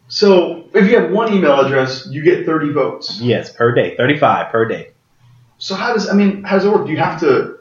So 0.10 0.66
if 0.74 0.90
you 0.90 1.00
have 1.00 1.12
one 1.12 1.34
email 1.34 1.60
address, 1.62 2.08
you 2.10 2.22
get 2.24 2.46
30 2.46 2.72
votes. 2.74 3.20
Yes, 3.22 3.52
per 3.52 3.74
day, 3.74 3.96
35 3.96 4.52
per 4.52 4.66
day. 4.66 4.90
So 5.60 5.76
how 5.76 5.94
does 5.94 6.10
I 6.10 6.14
mean 6.14 6.44
how 6.44 6.56
does 6.56 6.66
it 6.66 6.72
work? 6.72 6.86
Do 6.88 6.92
you 6.92 6.98
have 6.98 7.20
to 7.20 7.58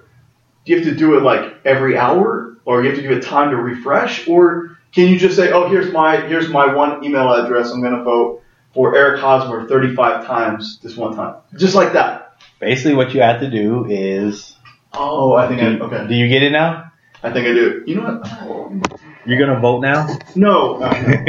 do 0.65 0.73
you 0.73 0.77
have 0.77 0.85
to 0.87 0.95
do 0.95 1.17
it 1.17 1.23
like 1.23 1.55
every 1.65 1.97
hour, 1.99 2.57
or 2.65 2.83
you 2.83 2.89
have 2.89 2.97
to 2.97 3.03
give 3.03 3.11
it 3.13 3.23
time 3.23 3.51
to 3.51 3.57
refresh, 3.57 4.27
or 4.29 4.78
can 4.93 5.09
you 5.09 5.19
just 5.19 5.37
say, 5.37 5.53
oh 5.53 5.69
here's 5.69 5.93
my 5.93 6.17
here's 6.27 6.49
my 6.49 6.75
one 6.75 7.05
email 7.05 7.33
address, 7.33 7.71
I'm 7.71 7.83
gonna 7.83 8.03
vote 8.03 8.43
for 8.75 8.95
Eric 8.97 9.21
Hosmer 9.21 9.69
35 9.69 10.27
times 10.27 10.79
this 10.83 10.97
one 10.97 11.17
time, 11.17 11.37
just 11.57 11.75
like 11.75 11.93
that. 11.95 12.37
Basically, 12.61 12.95
what 12.95 13.15
you 13.15 13.21
have 13.23 13.41
to 13.41 13.51
do 13.51 13.87
is. 13.89 14.55
Oh, 14.93 15.35
I 15.35 15.49
think 15.49 15.61
I 15.61 15.77
Do, 15.77 15.83
okay. 15.85 16.07
do 16.09 16.15
you 16.15 16.29
get 16.29 16.43
it 16.43 16.51
now? 16.51 16.93
I 17.23 17.33
think 17.33 17.47
I 17.47 17.53
do. 17.53 17.83
You 17.87 17.97
know 17.97 18.03
what? 18.03 18.21
Oh, 18.43 18.81
You're 19.27 19.39
gonna 19.39 19.61
vote 19.61 19.81
now. 19.81 20.09
No, 20.35 20.83
I'm 20.83 21.25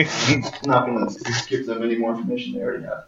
not 0.66 0.86
gonna 0.86 1.10
give 1.48 1.66
them 1.66 1.84
any 1.84 1.98
more 1.98 2.12
information 2.12 2.54
they 2.54 2.62
already 2.62 2.84
have. 2.84 3.06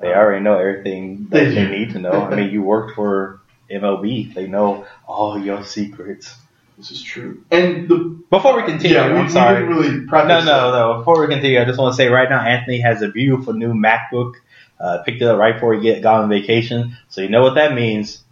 They 0.00 0.08
already 0.08 0.42
know 0.42 0.58
everything 0.58 1.26
that 1.30 1.44
they 1.54 1.68
need 1.68 1.92
to 1.92 1.98
know. 1.98 2.12
I 2.12 2.34
mean, 2.34 2.50
you 2.50 2.62
worked 2.62 2.94
for 2.94 3.40
MLB. 3.70 4.34
They 4.34 4.46
know 4.46 4.86
all 5.06 5.38
your 5.38 5.64
secrets. 5.64 6.36
This 6.76 6.90
is 6.90 7.02
true. 7.02 7.42
And 7.50 7.88
the 7.88 8.22
Before 8.30 8.56
we 8.56 8.62
continue, 8.64 8.96
yeah, 8.96 9.12
we, 9.12 9.18
I'm 9.18 9.26
we 9.26 9.30
sorry. 9.32 9.60
didn't 9.60 9.74
really 9.76 9.88
No, 10.04 10.04
no, 10.26 10.44
that. 10.44 10.44
no. 10.44 10.98
Before 10.98 11.20
we 11.20 11.26
continue, 11.26 11.60
I 11.60 11.64
just 11.64 11.78
want 11.78 11.92
to 11.92 11.96
say 11.96 12.08
right 12.08 12.28
now, 12.28 12.40
Anthony 12.40 12.80
has 12.80 13.00
a 13.02 13.08
beautiful 13.08 13.54
new 13.54 13.72
MacBook. 13.72 14.34
Uh, 14.78 15.02
picked 15.04 15.22
it 15.22 15.24
up 15.26 15.38
right 15.38 15.54
before 15.54 15.72
he 15.74 15.80
get 15.80 16.02
got 16.02 16.22
on 16.22 16.28
vacation. 16.28 16.96
So 17.08 17.22
you 17.22 17.30
know 17.30 17.40
what 17.42 17.54
that 17.54 17.74
means. 17.74 18.22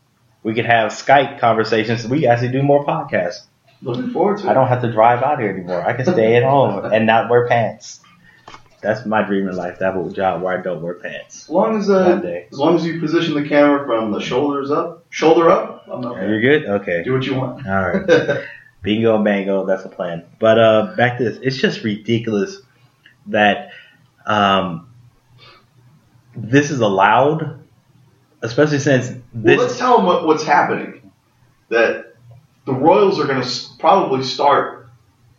We 0.42 0.52
could 0.52 0.66
have 0.66 0.92
Skype 0.92 1.38
conversations. 1.40 2.06
We 2.06 2.26
actually 2.26 2.52
do 2.52 2.62
more 2.62 2.84
podcasts. 2.84 3.44
Looking 3.80 4.10
forward 4.10 4.38
to 4.40 4.46
it. 4.46 4.50
I 4.50 4.52
don't 4.54 4.68
have 4.68 4.82
to 4.82 4.92
drive 4.92 5.22
out 5.22 5.40
here 5.40 5.48
anymore. 5.48 5.80
I 5.82 5.94
can 5.94 6.04
stay 6.04 6.36
at 6.36 6.42
home 6.42 6.84
and 6.92 7.06
not 7.06 7.30
wear 7.30 7.46
pants. 7.48 8.00
That's 8.84 9.06
my 9.06 9.22
dream 9.22 9.48
in 9.48 9.56
life. 9.56 9.78
To 9.78 9.84
have 9.84 9.96
a 9.96 10.10
job 10.10 10.42
where 10.42 10.58
I 10.58 10.62
don't 10.62 10.82
wear 10.82 10.94
pants. 10.94 11.44
As 11.44 11.48
long 11.48 11.78
as 11.78 11.88
uh, 11.88 12.20
as 12.52 12.58
long 12.58 12.76
as 12.76 12.84
you 12.84 13.00
position 13.00 13.34
the 13.34 13.48
camera 13.48 13.86
from 13.86 14.12
the 14.12 14.20
shoulders 14.20 14.70
up, 14.70 15.06
shoulder 15.08 15.48
up, 15.48 15.86
I'm 15.90 16.04
okay. 16.04 16.28
You're 16.28 16.40
good. 16.40 16.66
Okay. 16.66 17.02
Do 17.02 17.14
what 17.14 17.24
you 17.24 17.34
want. 17.34 17.66
All 17.66 17.88
right. 17.88 18.44
Bingo, 18.82 19.24
bango, 19.24 19.64
that's 19.64 19.82
the 19.82 19.88
plan. 19.88 20.26
But 20.38 20.58
uh, 20.58 20.94
back 20.94 21.16
to 21.16 21.24
this, 21.24 21.38
it's 21.42 21.56
just 21.56 21.82
ridiculous 21.82 22.60
that 23.28 23.70
um, 24.26 24.92
this 26.36 26.70
is 26.70 26.80
allowed, 26.80 27.64
especially 28.42 28.80
since 28.80 29.10
well, 29.32 29.56
let's 29.56 29.78
tell 29.78 29.96
them 29.96 30.06
what, 30.06 30.26
what's 30.26 30.44
happening. 30.44 31.10
That 31.70 32.14
the 32.66 32.74
Royals 32.74 33.18
are 33.18 33.26
going 33.26 33.42
to 33.42 33.60
probably 33.78 34.22
start 34.22 34.90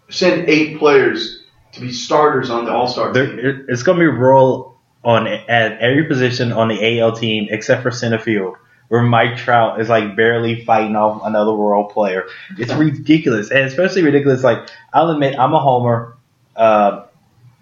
send 0.10 0.50
eight 0.50 0.80
players 0.80 1.45
to 1.76 1.82
be 1.82 1.92
starters 1.94 2.50
on 2.50 2.66
the 2.66 2.72
All 2.72 2.88
Star 2.88 3.14
team. 3.14 3.40
it's 3.68 3.84
going 3.84 4.00
to 4.00 4.04
be 4.04 4.08
role 4.08 4.78
on 5.04 5.28
at 5.28 5.80
every 5.80 6.06
position 6.06 6.52
on 6.52 6.70
the 6.70 7.00
AL 7.00 7.16
team 7.16 7.48
except 7.52 7.84
for 7.84 7.92
center 7.92 8.18
field, 8.18 8.56
where 8.88 9.04
Mike 9.04 9.38
Trout 9.38 9.80
is 9.80 9.90
like 9.90 10.16
barely 10.16 10.66
fighting 10.66 10.96
off 10.96 11.22
another 11.24 11.52
Royal 11.52 11.86
player. 11.86 12.26
It's 12.58 12.74
ridiculous, 12.74 13.52
and 13.52 13.62
especially 13.62 14.02
ridiculous. 14.02 14.44
Like 14.44 14.70
I'll 14.94 15.12
admit, 15.12 15.38
I'm 15.38 15.54
a 15.54 15.60
homer, 15.60 16.18
uh, 16.56 17.06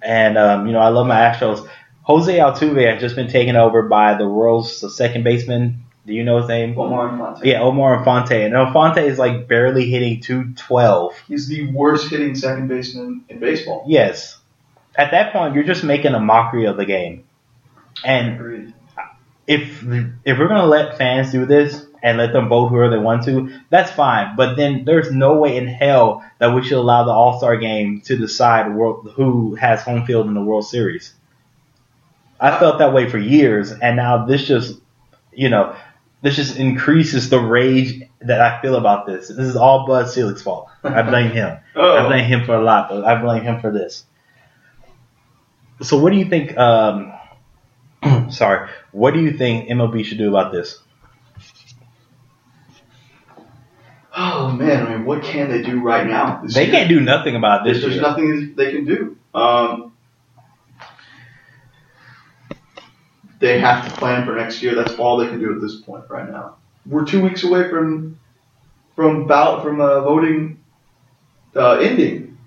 and 0.02 0.38
um, 0.38 0.68
you 0.68 0.74
know 0.74 0.80
I 0.80 0.90
love 0.90 1.08
my 1.08 1.16
Astros. 1.16 1.68
Jose 2.04 2.38
Altuve 2.38 2.92
has 2.92 3.02
just 3.02 3.16
been 3.16 3.30
taken 3.30 3.56
over 3.56 3.84
by 3.84 4.16
the 4.16 4.28
world's 4.28 4.96
second 4.96 5.24
baseman. 5.24 5.83
Do 6.06 6.14
you 6.14 6.24
know 6.24 6.40
his 6.40 6.50
name? 6.50 6.78
Omar 6.78 7.10
Infante. 7.10 7.48
Yeah, 7.48 7.62
Omar 7.62 8.00
Infante. 8.00 8.44
And 8.44 8.54
Infante 8.54 9.06
is 9.06 9.18
like 9.18 9.48
barely 9.48 9.90
hitting 9.90 10.20
212. 10.20 11.14
He's 11.28 11.48
the 11.48 11.72
worst 11.72 12.10
hitting 12.10 12.36
second 12.36 12.68
baseman 12.68 13.24
in 13.30 13.40
baseball. 13.40 13.86
Yes. 13.88 14.38
At 14.96 15.12
that 15.12 15.32
point, 15.32 15.56
you're 15.56 15.64
just 15.64 15.84
making 15.84 16.14
a 16.14 16.20
mockery 16.20 16.66
of 16.66 16.78
the 16.78 16.86
game. 16.86 17.24
And 18.04 18.36
Agreed. 18.36 18.74
if 19.48 19.84
if 20.26 20.38
we're 20.38 20.48
gonna 20.48 20.66
let 20.66 20.98
fans 20.98 21.32
do 21.32 21.46
this 21.46 21.86
and 22.02 22.18
let 22.18 22.34
them 22.34 22.50
vote 22.50 22.68
whoever 22.68 22.90
they 22.90 22.98
want 23.02 23.24
to, 23.24 23.58
that's 23.70 23.92
fine. 23.92 24.36
But 24.36 24.56
then 24.56 24.84
there's 24.84 25.12
no 25.12 25.38
way 25.38 25.56
in 25.56 25.68
hell 25.68 26.24
that 26.40 26.54
we 26.54 26.64
should 26.64 26.78
allow 26.78 27.06
the 27.06 27.12
All 27.12 27.38
Star 27.38 27.56
game 27.56 28.02
to 28.02 28.18
decide 28.18 28.76
world, 28.76 29.14
who 29.16 29.56
has 29.56 29.82
home 29.82 30.06
field 30.06 30.28
in 30.28 30.34
the 30.34 30.44
World 30.44 30.68
Series. 30.68 31.14
I 32.40 32.60
felt 32.60 32.80
that 32.80 32.94
way 32.94 33.10
for 33.10 33.18
years, 33.18 33.72
and 33.72 33.96
now 33.96 34.26
this 34.26 34.46
just, 34.46 34.78
you 35.32 35.48
know, 35.48 35.78
this 36.24 36.36
just 36.38 36.58
increases 36.58 37.30
the 37.30 37.40
rage 37.40 38.02
that 38.22 38.42
I 38.42 38.62
feel 38.62 38.76
about 38.76 39.06
this. 39.06 39.28
This 39.28 39.46
is 39.46 39.56
all 39.58 39.86
Bud 39.86 40.10
Selig's 40.10 40.42
fault. 40.42 40.70
I 40.84 41.02
blame 41.04 41.30
him. 41.32 41.58
I 41.76 42.08
blame 42.08 42.26
him 42.26 42.46
for 42.46 42.56
a 42.56 42.62
lot, 42.64 42.90
but 42.90 43.04
I 43.04 43.22
blame 43.22 43.44
him 43.44 43.60
for 43.62 43.72
this. 43.72 44.06
So, 45.82 46.00
what 46.00 46.12
do 46.14 46.18
you 46.18 46.26
think? 46.26 46.58
Um, 46.58 47.14
sorry, 48.32 48.70
what 48.92 49.14
do 49.14 49.20
you 49.22 49.38
think 49.38 49.70
MLB 49.70 50.06
should 50.06 50.18
do 50.18 50.30
about 50.30 50.52
this? 50.52 50.80
oh 54.16 54.52
man, 54.52 54.86
I 54.88 54.90
mean, 54.96 55.06
what 55.06 55.24
can 55.24 55.50
they 55.50 55.62
do 55.62 55.82
right 55.82 56.06
now? 56.08 56.42
this 56.44 56.54
They 56.54 56.64
year? 56.66 56.72
can't 56.72 56.90
do 56.90 57.00
nothing 57.00 57.36
about 57.36 57.64
this 57.64 57.82
there's 57.82 57.94
year. 57.96 58.02
nothing 58.02 58.54
they 58.56 58.72
can 58.72 58.86
do. 58.86 59.18
Um, 59.34 59.93
they 63.44 63.60
have 63.60 63.86
to 63.86 64.00
plan 64.00 64.26
for 64.26 64.34
next 64.38 64.64
year. 64.64 64.74
That's 64.74 64.94
all 64.94 65.18
they 65.18 65.28
can 65.28 65.38
do 65.38 65.54
at 65.54 65.60
this 65.60 65.82
point 65.82 66.06
right 66.08 66.30
now. 66.30 66.56
We're 66.86 67.04
two 67.04 67.22
weeks 67.22 67.44
away 67.44 67.70
from 67.70 68.18
from 68.96 69.28
ballot 69.28 69.64
from 69.64 69.82
uh, 69.82 70.00
voting 70.00 70.64
uh, 71.54 71.74
ending, 71.74 72.38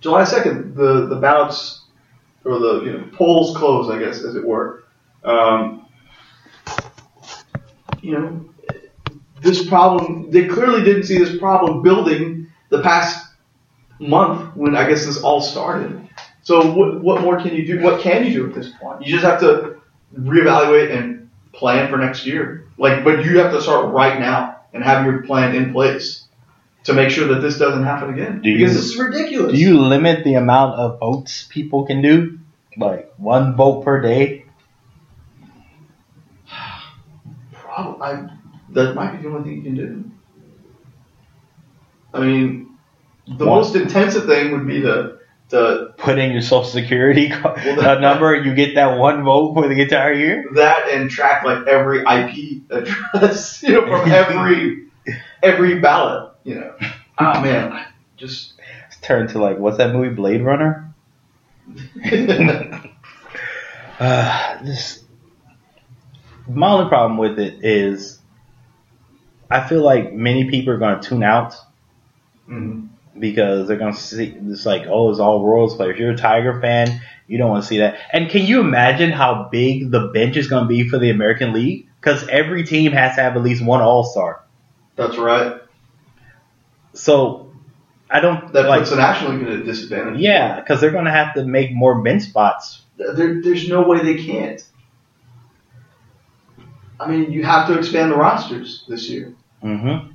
July 0.00 0.24
second, 0.24 0.74
the 0.74 1.08
the 1.08 1.16
ballots 1.16 1.84
or 2.46 2.58
the 2.58 2.84
you 2.84 2.92
know 2.92 3.04
polls 3.12 3.54
close, 3.54 3.90
I 3.90 3.98
guess, 3.98 4.24
as 4.24 4.34
it 4.34 4.46
were. 4.46 4.84
Um, 5.24 5.86
you 8.00 8.12
know, 8.12 8.48
this 9.42 9.68
problem 9.68 10.30
they 10.30 10.48
clearly 10.48 10.82
didn't 10.82 11.02
see 11.02 11.18
this 11.18 11.36
problem 11.36 11.82
building 11.82 12.50
the 12.70 12.80
past 12.80 13.34
month 13.98 14.56
when 14.56 14.74
I 14.74 14.88
guess 14.88 15.04
this 15.04 15.18
all 15.18 15.42
started. 15.42 16.08
So 16.44 16.72
what 16.72 17.02
what 17.02 17.20
more 17.20 17.38
can 17.38 17.54
you 17.54 17.66
do? 17.66 17.82
What 17.82 18.00
can 18.00 18.24
you 18.24 18.32
do 18.32 18.48
at 18.48 18.54
this 18.54 18.70
point? 18.80 19.04
You 19.06 19.12
just 19.12 19.24
have 19.24 19.40
to 19.40 19.75
reevaluate 20.18 20.96
and 20.96 21.30
plan 21.52 21.90
for 21.90 21.98
next 21.98 22.26
year. 22.26 22.68
Like, 22.78 23.04
but 23.04 23.24
you 23.24 23.38
have 23.38 23.52
to 23.52 23.60
start 23.60 23.92
right 23.92 24.18
now 24.20 24.60
and 24.72 24.84
have 24.84 25.04
your 25.06 25.22
plan 25.22 25.54
in 25.54 25.72
place 25.72 26.24
to 26.84 26.92
make 26.92 27.10
sure 27.10 27.28
that 27.28 27.40
this 27.40 27.58
doesn't 27.58 27.84
happen 27.84 28.12
again. 28.12 28.40
Do 28.42 28.50
you- 28.50 28.58
because 28.58 28.74
this 28.74 28.84
is 28.92 28.98
ridiculous. 28.98 29.52
Do 29.52 29.58
you 29.58 29.78
limit 29.80 30.24
the 30.24 30.34
amount 30.34 30.74
of 30.74 31.00
votes 31.00 31.46
people 31.48 31.86
can 31.86 32.02
do? 32.02 32.38
Like 32.76 33.12
one 33.16 33.56
vote 33.56 33.84
per 33.84 34.00
day? 34.02 34.44
Probably, 37.52 38.02
I, 38.02 38.28
that 38.70 38.94
might 38.94 39.16
be 39.16 39.22
the 39.22 39.28
only 39.34 39.42
thing 39.44 39.56
you 39.56 39.62
can 39.62 39.74
do. 39.74 40.10
I 42.14 42.20
mean, 42.20 42.76
the 43.26 43.44
What? 43.46 43.56
most 43.56 43.76
intensive 43.76 44.26
thing 44.26 44.52
would 44.52 44.66
be 44.66 44.82
to, 44.82 45.15
to 45.50 45.94
Put 45.98 46.18
in 46.18 46.32
your 46.32 46.42
social 46.42 46.64
security 46.64 47.28
Well, 47.44 47.76
that- 47.76 48.00
number, 48.00 48.34
you 48.36 48.54
get 48.54 48.74
that 48.74 48.98
one 48.98 49.22
vote 49.24 49.54
for 49.54 49.68
the 49.68 49.80
entire 49.80 50.12
year? 50.12 50.44
that 50.54 50.88
and 50.88 51.10
track 51.10 51.44
like 51.44 51.66
every 51.66 52.00
IP 52.00 52.62
address, 52.70 53.62
you 53.64 53.72
know, 53.72 53.86
from 53.86 54.10
every 54.10 54.86
every 55.42 55.78
ballot, 55.80 56.32
you 56.44 56.56
know. 56.56 56.74
Oh 57.18 57.40
man, 57.42 57.72
I 57.72 57.86
just 58.16 58.54
Turn 59.02 59.28
to 59.28 59.38
like, 59.38 59.58
what's 59.58 59.76
that 59.76 59.92
movie, 59.94 60.12
Blade 60.14 60.42
Runner? 60.42 60.92
Uh, 63.98 64.62
this, 64.64 65.04
my 66.48 66.70
only 66.72 66.88
problem 66.88 67.18
with 67.18 67.38
it 67.38 67.64
is 67.64 68.18
I 69.50 69.66
feel 69.68 69.82
like 69.82 70.12
many 70.12 70.50
people 70.50 70.74
are 70.74 70.78
going 70.78 71.00
to 71.00 71.08
tune 71.08 71.22
out 71.22 71.54
Mhm. 72.48 72.88
Because 73.18 73.68
they're 73.68 73.76
going 73.76 73.94
to 73.94 74.00
see 74.00 74.36
it's 74.48 74.66
like, 74.66 74.86
oh, 74.86 75.10
it's 75.10 75.20
all 75.20 75.44
Royals 75.44 75.76
players. 75.76 75.94
If 75.94 76.00
you're 76.00 76.12
a 76.12 76.16
Tiger 76.16 76.60
fan, 76.60 77.00
you 77.26 77.38
don't 77.38 77.50
want 77.50 77.62
to 77.64 77.68
see 77.68 77.78
that. 77.78 77.98
And 78.12 78.28
can 78.30 78.44
you 78.46 78.60
imagine 78.60 79.10
how 79.10 79.48
big 79.50 79.90
the 79.90 80.08
bench 80.08 80.36
is 80.36 80.48
going 80.48 80.64
to 80.64 80.68
be 80.68 80.88
for 80.88 80.98
the 80.98 81.10
American 81.10 81.52
League? 81.52 81.88
Because 82.00 82.26
every 82.28 82.64
team 82.64 82.92
has 82.92 83.16
to 83.16 83.22
have 83.22 83.36
at 83.36 83.42
least 83.42 83.64
one 83.64 83.80
All 83.80 84.04
Star. 84.04 84.44
That's 84.94 85.16
right. 85.16 85.60
So 86.94 87.52
I 88.08 88.20
don't 88.20 88.52
That 88.52 88.68
like. 88.68 88.80
puts 88.80 88.90
the 88.90 88.96
National 88.96 89.32
League 89.32 89.46
at 89.46 89.52
a 89.54 89.64
disadvantage. 89.64 90.20
Yeah, 90.20 90.60
because 90.60 90.80
they're 90.80 90.92
going 90.92 91.04
to 91.06 91.10
have 91.10 91.34
to 91.34 91.44
make 91.44 91.72
more 91.72 92.00
bench 92.02 92.22
spots. 92.22 92.82
There, 92.96 93.42
there's 93.42 93.68
no 93.68 93.82
way 93.82 94.02
they 94.02 94.22
can't. 94.24 94.62
I 96.98 97.10
mean, 97.10 97.30
you 97.30 97.44
have 97.44 97.68
to 97.68 97.78
expand 97.78 98.10
the 98.10 98.16
rosters 98.16 98.84
this 98.88 99.08
year. 99.10 99.34
Mm-hmm. 99.62 100.12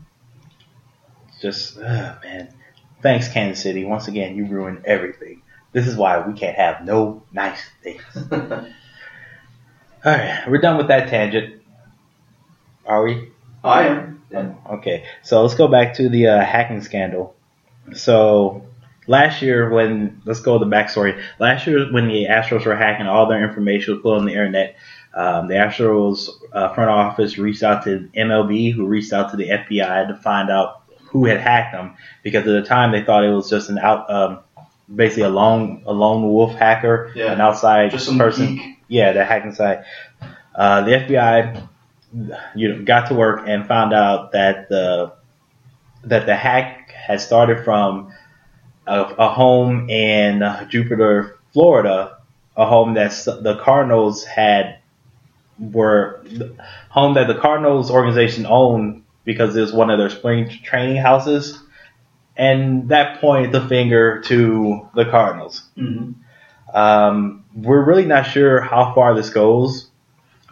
Just, 1.41 1.77
uh, 1.77 2.15
man. 2.24 2.53
Thanks, 3.01 3.27
Kansas 3.27 3.62
City. 3.63 3.86
Once 3.86 4.08
again, 4.08 4.36
you 4.36 4.46
ruined 4.46 4.86
everything. 4.86 5.41
This 5.72 5.88
is 5.88 5.96
why 5.96 6.20
we 6.25 6.34
can't 6.34 6.55
have 6.55 6.86
no 6.86 7.24
nice 7.31 7.62
things. 7.81 8.03
All 8.31 10.12
right, 10.12 10.43
we're 10.48 10.58
done 10.60 10.77
with 10.77 10.88
that 10.88 11.10
tangent. 11.10 11.62
Are 12.86 13.03
we? 13.03 13.31
I 13.63 13.88
am. 13.88 14.58
Okay, 14.70 15.05
so 15.24 15.41
let's 15.41 15.55
go 15.55 15.67
back 15.67 15.96
to 15.96 16.10
the 16.10 16.27
uh, 16.27 16.43
hacking 16.43 16.81
scandal. 16.81 17.36
So 17.93 18.65
last 19.08 19.41
year, 19.41 19.70
when 19.70 20.22
let's 20.25 20.39
go 20.39 20.58
to 20.58 20.65
the 20.65 20.72
backstory. 20.72 21.22
Last 21.39 21.67
year, 21.67 21.91
when 21.91 22.08
the 22.08 22.25
Astros 22.29 22.65
were 22.65 22.75
hacking, 22.75 23.08
all 23.08 23.27
their 23.27 23.48
information 23.48 23.94
was 23.94 24.01
put 24.01 24.18
on 24.18 24.25
the 24.25 24.31
internet. 24.31 24.75
Um, 25.14 25.48
the 25.48 25.55
Astros 25.55 26.29
uh, 26.53 26.74
front 26.74 26.90
office 26.90 27.37
reached 27.37 27.64
out 27.64 27.83
to 27.83 28.09
MLB, 28.16 28.74
who 28.74 28.85
reached 28.85 29.14
out 29.14 29.31
to 29.31 29.37
the 29.37 29.50
FBI 29.50 30.07
to 30.07 30.16
find 30.16 30.50
out 30.50 30.80
who 31.12 31.26
had 31.26 31.40
hacked 31.40 31.74
them. 31.74 31.96
Because 32.24 32.42
at 32.42 32.46
the 32.52 32.64
time, 32.64 32.92
they 32.92 33.04
thought 33.04 33.24
it 33.24 33.32
was 33.32 33.50
just 33.50 33.70
an 33.70 33.78
out, 33.78 34.10
um, 34.10 34.40
basically 34.94 35.24
a 35.24 35.30
lone 35.30 35.84
a 35.86 35.94
lone 35.94 36.24
wolf 36.24 36.54
hacker, 36.56 37.12
Yeah. 37.16 37.32
an 37.32 37.42
outside 37.42 37.92
person. 37.92 38.18
geek. 38.56 38.78
Yeah, 38.88 39.14
the 39.14 39.24
hacking 39.24 39.54
site. 39.54 39.80
Uh, 40.56 40.82
the 40.82 40.92
FBI 40.92 41.68
you 42.56 42.68
know, 42.74 42.84
got 42.84 43.08
to 43.08 43.14
work 43.14 43.44
and 43.48 43.66
found 43.68 43.94
out 43.94 44.34
that 44.34 44.68
the 44.70 45.14
that 46.04 46.26
the 46.26 46.36
hack 46.36 46.92
had 46.92 47.22
started 47.22 47.64
from 47.64 48.12
a, 48.88 49.02
a 49.04 49.30
home 49.30 49.90
in 49.90 50.44
uh, 50.44 50.66
Jupiter, 50.66 51.38
Florida, 51.54 52.18
a 52.58 52.66
home 52.66 52.96
that 52.96 53.12
the 53.26 53.60
Cardinals 53.64 54.26
had 54.26 54.80
were 55.58 56.22
home 56.90 57.14
that 57.14 57.28
the 57.28 57.36
Cardinals 57.36 57.92
organization 57.92 58.46
owned 58.46 59.04
because 59.24 59.55
it 59.55 59.62
was 59.62 59.74
one 59.74 59.90
of 59.90 60.00
their 60.00 60.10
spring 60.10 60.50
training 60.50 60.98
houses, 60.98 61.60
and 62.36 62.90
that 62.90 63.22
pointed 63.22 63.51
the 63.51 63.68
finger 63.68 64.22
to 64.22 64.88
the 64.96 65.05
Cardinals. 65.05 65.68
Mm-hmm. 65.77 66.12
Um, 66.74 67.46
we're 67.53 67.84
really 67.84 68.05
not 68.05 68.24
sure 68.24 68.62
how 68.62 68.94
far 68.94 69.14
this 69.14 69.29
goes. 69.29 69.90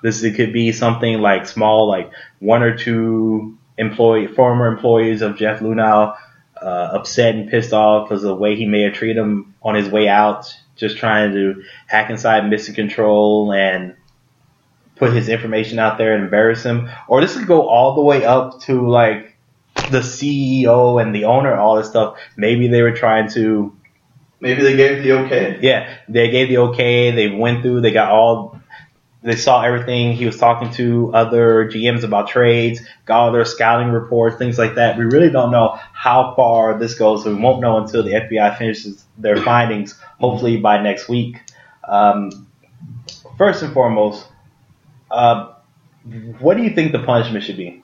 This 0.01 0.23
it 0.23 0.35
could 0.35 0.53
be 0.53 0.71
something 0.71 1.19
like 1.19 1.47
small, 1.47 1.87
like 1.87 2.11
one 2.39 2.63
or 2.63 2.77
two 2.77 3.57
employee, 3.77 4.27
former 4.27 4.67
employees 4.67 5.21
of 5.21 5.37
Jeff 5.37 5.59
Luhnow, 5.59 6.15
uh, 6.61 6.65
upset 6.65 7.35
and 7.35 7.49
pissed 7.49 7.73
off 7.73 8.07
because 8.07 8.23
of 8.23 8.29
the 8.29 8.35
way 8.35 8.55
he 8.55 8.65
may 8.65 8.81
have 8.83 8.93
treated 8.93 9.17
him 9.17 9.55
on 9.61 9.75
his 9.75 9.89
way 9.89 10.07
out, 10.07 10.53
just 10.75 10.97
trying 10.97 11.33
to 11.33 11.63
hack 11.87 12.09
inside 12.09 12.49
Mission 12.49 12.75
Control 12.75 13.53
and 13.53 13.95
put 14.99 15.13
his 15.13 15.29
information 15.29 15.79
out 15.79 15.97
there 15.97 16.13
and 16.13 16.25
embarrass 16.25 16.63
him. 16.63 16.89
Or 17.07 17.21
this 17.21 17.35
could 17.35 17.47
go 17.47 17.67
all 17.67 17.95
the 17.95 18.01
way 18.01 18.25
up 18.25 18.61
to 18.61 18.87
like 18.87 19.35
the 19.89 20.01
CEO 20.01 21.01
and 21.01 21.15
the 21.15 21.25
owner, 21.25 21.55
all 21.55 21.77
this 21.77 21.87
stuff. 21.87 22.17
Maybe 22.37 22.67
they 22.67 22.83
were 22.83 22.91
trying 22.91 23.29
to 23.31 23.75
Maybe 24.41 24.63
they 24.63 24.75
gave 24.77 25.03
the 25.03 25.11
okay. 25.25 25.59
yeah, 25.61 25.97
they 26.07 26.29
gave 26.29 26.47
the 26.47 26.59
okay. 26.69 27.11
They 27.11 27.29
went 27.29 27.61
through. 27.61 27.81
They 27.81 27.91
got 27.91 28.11
all. 28.11 28.59
They 29.21 29.35
saw 29.35 29.61
everything. 29.63 30.13
He 30.13 30.25
was 30.25 30.37
talking 30.37 30.71
to 30.75 31.13
other 31.13 31.69
GMs 31.69 32.03
about 32.03 32.29
trades, 32.29 32.79
got 33.05 33.19
all 33.19 33.31
their 33.33 33.43
scouting 33.43 33.89
reports, 33.89 34.37
things 34.37 34.57
like 34.57 34.75
that. 34.75 34.97
We 34.97 35.03
really 35.03 35.29
don't 35.29 35.51
know 35.51 35.77
how 35.91 36.33
far 36.35 36.79
this 36.79 36.95
goes, 36.95 37.25
so 37.25 37.35
we 37.35 37.41
won't 37.41 37.59
know 37.59 37.83
until 37.83 38.01
the 38.01 38.11
FBI 38.11 38.57
finishes 38.57 39.03
their 39.17 39.35
findings, 39.35 39.99
hopefully 40.21 40.55
by 40.55 40.81
next 40.81 41.09
week. 41.09 41.35
Um, 41.85 42.47
first 43.37 43.61
and 43.61 43.73
foremost, 43.73 44.25
uh, 45.11 45.53
what 46.39 46.57
do 46.57 46.63
you 46.63 46.71
think 46.71 46.91
the 46.91 46.99
punishment 47.03 47.43
should 47.43 47.57
be? 47.57 47.83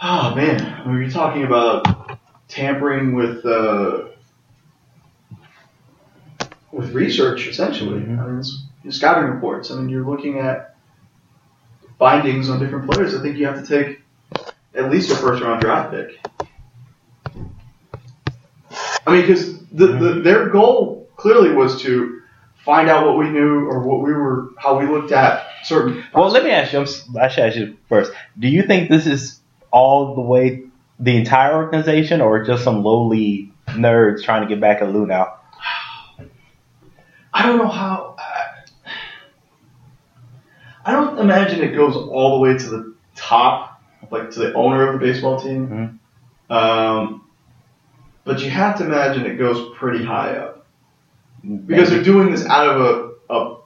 Oh 0.00 0.34
man, 0.34 0.60
I 0.60 0.84
mean, 0.86 1.00
you're 1.00 1.10
talking 1.10 1.44
about 1.44 2.18
tampering 2.48 3.14
with 3.14 3.44
uh, 3.46 4.08
with 6.72 6.92
research, 6.92 7.46
essentially. 7.46 8.00
Mhm. 8.00 8.18
I 8.18 8.26
mean, 8.26 8.92
scouting 8.92 9.30
reports. 9.30 9.70
I 9.70 9.76
mean, 9.76 9.88
you're 9.88 10.04
looking 10.04 10.38
at 10.38 10.76
findings 11.98 12.50
on 12.50 12.58
different 12.58 12.90
players. 12.90 13.14
I 13.14 13.22
think 13.22 13.36
you 13.36 13.46
have 13.46 13.64
to 13.64 13.66
take 13.66 14.00
at 14.74 14.90
least 14.90 15.10
a 15.12 15.16
first 15.16 15.42
round 15.42 15.60
draft 15.60 15.92
pick. 15.92 16.18
I 19.06 19.12
mean, 19.12 19.22
because 19.22 19.58
the, 19.68 19.86
the, 19.88 20.14
their 20.20 20.48
goal 20.48 21.08
clearly 21.16 21.52
was 21.52 21.80
to 21.82 22.21
find 22.64 22.88
out 22.88 23.06
what 23.06 23.18
we 23.18 23.28
knew 23.28 23.66
or 23.66 23.80
what 23.80 24.00
we 24.00 24.12
were, 24.12 24.50
how 24.56 24.78
we 24.78 24.86
looked 24.86 25.12
at 25.12 25.46
certain. 25.64 26.04
Well, 26.14 26.30
let 26.30 26.44
me 26.44 26.50
ask 26.50 26.72
you. 26.72 26.80
I 27.20 27.28
should 27.28 27.44
ask 27.44 27.56
you 27.56 27.76
first. 27.88 28.12
Do 28.38 28.48
you 28.48 28.62
think 28.62 28.88
this 28.88 29.06
is 29.06 29.40
all 29.70 30.14
the 30.14 30.20
way 30.20 30.64
the 30.98 31.16
entire 31.16 31.54
organization, 31.54 32.20
or 32.20 32.44
just 32.44 32.64
some 32.64 32.82
lowly 32.82 33.52
nerds 33.68 34.22
trying 34.22 34.42
to 34.42 34.48
get 34.48 34.60
back 34.60 34.82
at 34.82 34.88
Luhnow? 34.88 35.32
I 37.34 37.46
don't 37.46 37.58
know 37.58 37.68
how. 37.68 38.16
Uh, 38.18 38.92
I 40.84 40.92
don't 40.92 41.18
imagine 41.18 41.62
it 41.62 41.74
goes 41.74 41.96
all 41.96 42.36
the 42.36 42.40
way 42.40 42.58
to 42.58 42.68
the 42.68 42.94
top, 43.14 43.80
like 44.10 44.30
to 44.32 44.38
the 44.40 44.54
owner 44.54 44.88
of 44.88 45.00
the 45.00 45.06
baseball 45.06 45.40
team. 45.40 46.00
Um, 46.50 47.24
but 48.24 48.42
you 48.42 48.50
have 48.50 48.78
to 48.78 48.84
imagine 48.84 49.24
it 49.26 49.36
goes 49.36 49.74
pretty 49.76 50.04
high 50.04 50.36
up 50.36 50.61
because 51.66 51.90
they're 51.90 52.02
doing 52.02 52.30
this 52.30 52.44
out 52.46 52.68
of 52.68 52.80
a. 52.80 53.34
a 53.34 53.56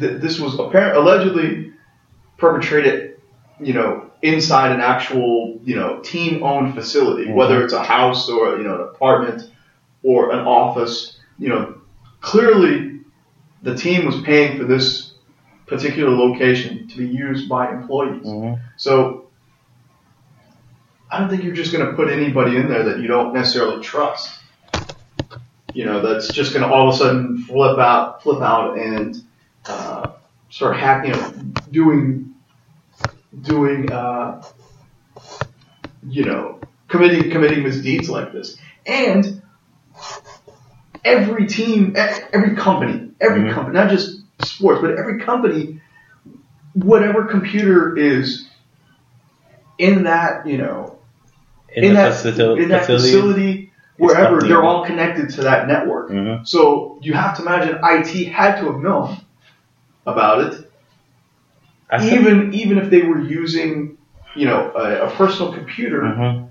th- 0.00 0.20
this 0.20 0.38
was 0.40 0.58
apparent, 0.58 0.96
allegedly 0.96 1.72
perpetrated, 2.38 3.20
you 3.60 3.72
know, 3.72 4.10
inside 4.22 4.72
an 4.72 4.80
actual, 4.80 5.58
you 5.64 5.76
know, 5.76 6.00
team-owned 6.00 6.74
facility, 6.74 7.26
Mhm. 7.26 7.34
whether 7.34 7.62
it's 7.64 7.72
a 7.72 7.82
house 7.82 8.28
or 8.28 8.56
you 8.58 8.64
know 8.64 8.74
an 8.74 8.80
apartment 8.82 9.50
or 10.02 10.32
an 10.32 10.40
office. 10.40 11.18
You 11.38 11.50
know, 11.50 11.74
clearly 12.20 13.00
the 13.62 13.74
team 13.76 14.06
was 14.06 14.20
paying 14.22 14.58
for 14.58 14.64
this 14.64 15.12
particular 15.66 16.10
location 16.10 16.88
to 16.88 16.96
be 16.98 17.06
used 17.06 17.48
by 17.48 17.70
employees. 17.72 18.26
Mhm. 18.26 18.58
So 18.76 19.26
I 21.10 21.18
don't 21.20 21.28
think 21.28 21.44
you're 21.44 21.54
just 21.54 21.72
going 21.72 21.86
to 21.86 21.92
put 21.92 22.10
anybody 22.10 22.56
in 22.56 22.68
there 22.68 22.82
that 22.84 22.98
you 23.00 23.06
don't 23.08 23.32
necessarily 23.32 23.82
trust. 23.82 24.30
You 25.76 25.84
know, 25.84 26.00
that's 26.00 26.28
just 26.32 26.54
going 26.54 26.66
to 26.66 26.74
all 26.74 26.88
of 26.88 26.94
a 26.94 26.96
sudden 26.96 27.36
flip 27.36 27.78
out, 27.78 28.22
flip 28.22 28.40
out, 28.40 28.78
and 28.78 29.22
uh, 29.66 30.12
start 30.48 30.78
hacking, 30.78 31.10
you 31.10 31.20
know, 31.20 31.32
doing, 31.70 32.34
doing, 33.42 33.92
uh, 33.92 34.42
you 36.08 36.24
know, 36.24 36.60
committing 36.88 37.30
committing 37.30 37.62
misdeeds 37.62 38.08
like 38.08 38.32
this. 38.32 38.56
And 38.86 39.42
every 41.04 41.46
team, 41.46 41.92
every 41.94 42.56
company, 42.56 43.10
every 43.20 43.42
Mhm. 43.42 43.52
company, 43.52 43.74
not 43.78 43.90
just 43.90 44.22
sports, 44.46 44.80
but 44.80 44.96
every 44.96 45.20
company, 45.20 45.82
whatever 46.72 47.24
computer 47.24 47.94
is 47.98 48.48
in 49.76 50.04
that, 50.04 50.46
you 50.46 50.56
know, 50.56 50.96
In, 51.68 51.88
the 51.90 51.94
that 51.96 52.14
facility. 52.14 52.62
in 52.62 52.68
that 52.70 52.86
facility, 52.86 53.65
wherever, 53.98 54.40
they're 54.40 54.62
all 54.64 54.84
connected 54.84 55.30
to 55.30 55.42
that 55.42 55.66
network. 55.68 56.10
Mhm. 56.10 56.46
So 56.46 56.98
you 57.02 57.12
have 57.14 57.36
to 57.36 57.42
imagine 57.42 57.78
IT 57.82 58.24
had 58.28 58.60
to 58.60 58.66
have 58.72 58.80
known 58.80 59.16
about 60.06 60.40
it, 60.52 60.70
I 61.90 62.08
even 62.14 62.52
even 62.54 62.78
if 62.78 62.90
they 62.90 63.02
were 63.02 63.20
using, 63.20 63.96
you 64.34 64.46
know, 64.46 64.72
a, 64.74 65.06
a 65.06 65.10
personal 65.12 65.52
computer. 65.52 66.00
Mhm. 66.02 66.48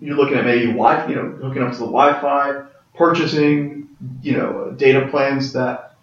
You're 0.00 0.16
looking 0.16 0.36
at 0.36 0.44
maybe 0.44 0.66
Wi, 0.66 1.06
you 1.08 1.16
know, 1.16 1.28
hooking 1.42 1.62
up 1.62 1.72
to 1.72 1.78
the 1.78 1.86
Wi-Fi, 1.86 2.62
purchasing, 2.94 3.88
you 4.22 4.36
know, 4.36 4.72
data 4.76 5.08
plans 5.10 5.52
that 5.54 5.94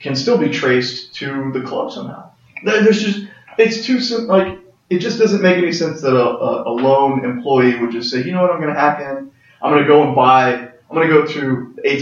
can 0.00 0.14
still 0.14 0.38
be 0.38 0.48
traced 0.50 1.14
to 1.14 1.50
the 1.52 1.60
club 1.62 1.90
somehow. 1.92 2.30
There's 2.64 3.02
just 3.02 3.26
it's 3.58 3.84
too 3.86 4.00
sim- 4.00 4.26
like 4.26 4.58
it 4.90 4.98
just 4.98 5.18
doesn't 5.18 5.42
make 5.42 5.56
any 5.58 5.72
sense 5.72 6.00
that 6.02 6.14
a, 6.14 6.24
a, 6.28 6.70
a 6.70 6.72
lone 6.72 7.24
employee 7.24 7.78
would 7.78 7.90
just 7.92 8.10
say, 8.10 8.22
you 8.24 8.32
know 8.32 8.42
what, 8.42 8.50
I'm 8.50 8.60
going 8.60 8.72
to 8.74 8.80
hack 8.80 9.00
in. 9.00 9.30
I'm 9.62 9.72
going 9.72 9.82
to 9.82 9.88
go 9.88 10.04
and 10.04 10.14
buy. 10.14 10.52
I'm 10.54 10.94
going 10.96 11.08
to 11.08 11.14
go 11.14 11.26
to 11.26 11.74
AT 11.84 12.00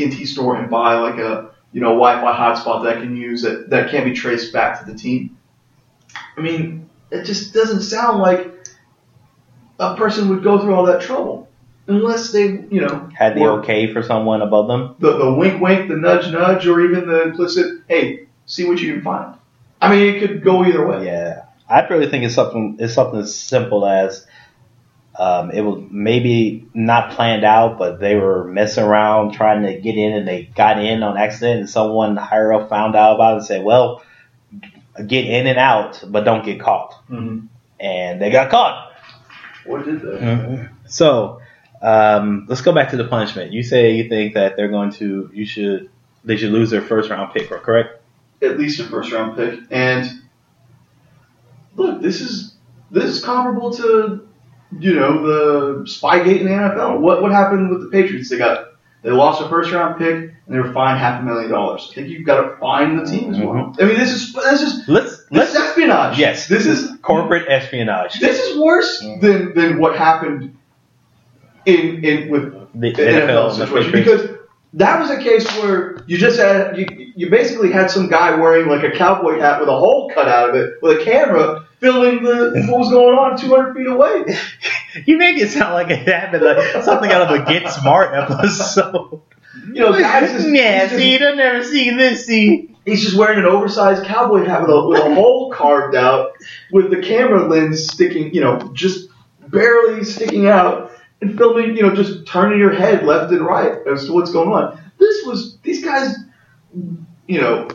and 0.00 0.12
T 0.12 0.24
store 0.24 0.56
and 0.56 0.70
buy 0.70 0.94
like 0.96 1.18
a 1.18 1.50
you 1.72 1.80
know 1.80 1.90
Wi-Fi 1.90 2.32
hotspot 2.36 2.84
that 2.84 2.96
I 2.96 3.00
can 3.00 3.16
use 3.16 3.42
that 3.42 3.70
that 3.70 3.90
can't 3.90 4.04
be 4.04 4.12
traced 4.12 4.52
back 4.52 4.80
to 4.80 4.90
the 4.90 4.98
team. 4.98 5.36
I 6.36 6.40
mean, 6.40 6.88
it 7.10 7.24
just 7.24 7.52
doesn't 7.54 7.82
sound 7.82 8.18
like 8.18 8.52
a 9.78 9.94
person 9.96 10.28
would 10.30 10.42
go 10.42 10.58
through 10.58 10.74
all 10.74 10.86
that 10.86 11.00
trouble 11.02 11.48
unless 11.86 12.32
they, 12.32 12.44
you 12.46 12.80
know, 12.80 13.08
Had 13.14 13.34
the 13.34 13.46
okay 13.46 13.92
for 13.92 14.02
someone 14.02 14.42
above 14.42 14.68
them. 14.68 14.94
the, 14.98 15.16
the 15.18 15.34
wink 15.34 15.60
wink, 15.60 15.88
the 15.88 15.96
nudge 15.96 16.30
nudge, 16.32 16.66
or 16.66 16.80
even 16.80 17.08
the 17.08 17.22
implicit, 17.22 17.82
hey, 17.88 18.26
see 18.46 18.64
what 18.66 18.78
you 18.80 18.94
can 18.94 19.02
find. 19.02 19.34
I 19.80 19.90
mean, 19.90 20.14
it 20.14 20.20
could 20.20 20.44
go 20.44 20.64
either 20.64 20.86
way. 20.86 21.06
Yeah, 21.06 21.44
I 21.68 21.80
really 21.88 22.08
think 22.08 22.24
it's 22.24 22.34
something. 22.34 22.76
It's 22.78 22.94
something 22.94 23.20
as 23.20 23.34
simple 23.34 23.86
as 23.86 24.26
um, 25.20 25.50
it 25.50 25.60
was 25.60 25.84
maybe 25.90 26.66
not 26.72 27.10
planned 27.10 27.44
out, 27.44 27.76
but 27.76 28.00
they 28.00 28.14
were 28.14 28.44
messing 28.44 28.84
around 28.84 29.32
trying 29.32 29.64
to 29.64 29.78
get 29.78 29.94
in, 29.94 30.14
and 30.14 30.26
they 30.26 30.44
got 30.44 30.82
in 30.82 31.02
on 31.02 31.18
accident, 31.18 31.60
and 31.60 31.68
someone 31.68 32.16
higher 32.16 32.54
up 32.54 32.70
found 32.70 32.96
out 32.96 33.16
about 33.16 33.34
it 33.34 33.36
and 33.36 33.44
said, 33.44 33.62
"Well, 33.62 34.02
get 35.06 35.26
in 35.26 35.46
and 35.46 35.58
out, 35.58 36.02
but 36.08 36.24
don't 36.24 36.42
get 36.42 36.58
caught." 36.58 36.92
Mm-hmm. 37.10 37.46
And 37.78 38.22
they 38.22 38.30
got 38.30 38.50
caught. 38.50 38.92
What 39.66 39.84
did 39.84 40.00
they? 40.00 40.08
Mm-hmm. 40.08 40.74
So 40.86 41.42
um, 41.82 42.46
let's 42.48 42.62
go 42.62 42.72
back 42.72 42.88
to 42.92 42.96
the 42.96 43.06
punishment. 43.06 43.52
You 43.52 43.62
say 43.62 43.96
you 43.96 44.08
think 44.08 44.32
that 44.32 44.56
they're 44.56 44.68
going 44.68 44.92
to, 44.92 45.30
you 45.34 45.44
should, 45.44 45.90
they 46.24 46.38
should 46.38 46.50
lose 46.50 46.70
their 46.70 46.80
first 46.80 47.10
round 47.10 47.34
pick, 47.34 47.50
correct? 47.50 48.00
At 48.40 48.58
least 48.58 48.80
a 48.80 48.84
first 48.84 49.12
round 49.12 49.36
pick. 49.36 49.60
And 49.70 50.22
look, 51.76 52.00
this 52.00 52.22
is 52.22 52.54
this 52.90 53.04
is 53.04 53.22
comparable 53.22 53.70
to 53.74 54.26
you 54.78 54.94
know 54.94 55.22
the 55.26 55.84
Spygate 55.84 56.40
in 56.40 56.46
the 56.46 56.52
NFL. 56.52 57.00
What 57.00 57.22
what 57.22 57.32
happened 57.32 57.70
with 57.70 57.82
the 57.82 57.88
Patriots? 57.88 58.28
They 58.30 58.38
got 58.38 58.66
they 59.02 59.10
lost 59.10 59.42
a 59.42 59.48
first 59.48 59.72
round 59.72 59.98
pick 59.98 60.14
and 60.14 60.32
they 60.46 60.58
were 60.58 60.72
fined 60.72 60.98
half 60.98 61.20
a 61.22 61.24
million 61.24 61.50
dollars. 61.50 61.88
I 61.90 61.94
think 61.94 62.08
you've 62.08 62.26
got 62.26 62.42
to 62.42 62.56
fine 62.58 62.96
the 62.96 63.04
team 63.04 63.32
as 63.34 63.40
well. 63.40 63.74
I 63.80 63.84
mean, 63.84 63.96
this 63.98 64.10
is 64.12 64.32
this 64.32 64.60
is 64.62 64.88
Let's 64.88 65.10
this 65.10 65.26
let's 65.30 65.50
is 65.54 65.56
espionage. 65.60 66.18
yes, 66.18 66.48
this 66.48 66.66
is 66.66 66.90
corporate 67.02 67.48
espionage. 67.48 68.20
This 68.20 68.38
is 68.38 68.58
worse 68.58 69.02
Mm. 69.02 69.20
than, 69.20 69.54
than 69.54 69.78
what 69.80 69.96
happened 69.96 70.56
in 71.66 72.04
in 72.04 72.28
with 72.30 72.52
The 72.74 72.92
the 72.92 73.02
NFL 73.02 73.50
NFL 73.50 73.56
situation 73.56 73.92
because 73.92 74.30
that 74.74 75.00
was 75.00 75.10
a 75.10 75.18
case 75.18 75.46
where 75.58 76.02
you 76.06 76.16
just 76.16 76.38
had 76.38 76.76
you, 76.78 76.86
you 77.16 77.28
basically 77.30 77.72
had 77.72 77.90
some 77.90 78.08
guy 78.08 78.34
wearing 78.36 78.68
like 78.68 78.84
a 78.84 78.90
cowboy 78.96 79.38
hat 79.40 79.60
with 79.60 79.68
a 79.68 79.76
hole 79.76 80.10
cut 80.14 80.28
out 80.28 80.50
of 80.50 80.54
it 80.56 80.74
with 80.82 81.00
a 81.00 81.04
camera 81.04 81.66
filming 81.80 82.22
the 82.22 82.66
what 82.68 82.78
was 82.78 82.90
going 82.90 83.18
on 83.18 83.38
200 83.38 83.74
feet 83.74 83.86
away. 83.86 84.24
You 85.06 85.18
make 85.18 85.38
it 85.38 85.50
sound 85.50 85.74
like 85.74 85.88
it 85.90 86.08
happened 86.08 86.42
like 86.42 86.82
something 86.82 87.12
out 87.12 87.22
of 87.22 87.30
a 87.30 87.44
Get 87.44 87.72
Smart 87.72 88.12
episode. 88.12 89.22
You 89.68 89.74
know, 89.74 89.92
guys 89.92 90.32
just, 90.32 90.48
yeah, 90.48 90.88
see, 90.88 91.16
just, 91.16 91.20
you've 91.22 91.36
never 91.36 91.62
seen 91.62 91.96
this. 91.96 92.26
See, 92.26 92.74
he's 92.84 93.02
just 93.02 93.16
wearing 93.16 93.38
an 93.38 93.44
oversized 93.44 94.04
cowboy 94.04 94.44
hat 94.44 94.62
with 94.62 94.70
a, 94.70 94.88
with 94.88 95.00
a 95.00 95.14
hole 95.14 95.52
carved 95.52 95.94
out 95.94 96.32
with 96.72 96.90
the 96.90 97.00
camera 97.00 97.46
lens 97.46 97.86
sticking, 97.86 98.34
you 98.34 98.40
know, 98.40 98.58
just 98.72 99.08
barely 99.48 100.02
sticking 100.02 100.48
out 100.48 100.90
and 101.20 101.36
filming, 101.36 101.76
you 101.76 101.82
know, 101.82 101.94
just 101.94 102.26
turning 102.26 102.58
your 102.58 102.72
head 102.72 103.04
left 103.04 103.32
and 103.32 103.46
right 103.46 103.86
as 103.86 104.06
to 104.06 104.12
what's 104.12 104.32
going 104.32 104.50
on. 104.50 104.80
This 104.98 105.24
was 105.24 105.58
these 105.62 105.84
guys, 105.84 106.16
you 107.26 107.40
know, 107.40 107.68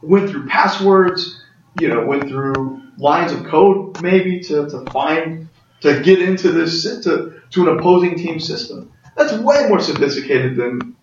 went 0.00 0.30
through 0.30 0.46
passwords, 0.46 1.42
you 1.80 1.88
know, 1.88 2.04
went 2.06 2.28
through 2.28 2.81
lines 2.98 3.32
of 3.32 3.44
code 3.44 4.00
maybe 4.02 4.40
to, 4.40 4.68
to 4.68 4.84
find 4.90 5.48
to 5.80 6.00
get 6.02 6.20
into 6.20 6.52
this 6.52 6.82
to 7.02 7.40
to 7.50 7.68
an 7.68 7.78
opposing 7.78 8.16
team 8.16 8.40
system. 8.40 8.92
That's 9.16 9.32
way 9.34 9.66
more 9.68 9.80
sophisticated 9.80 10.56
than 10.56 10.96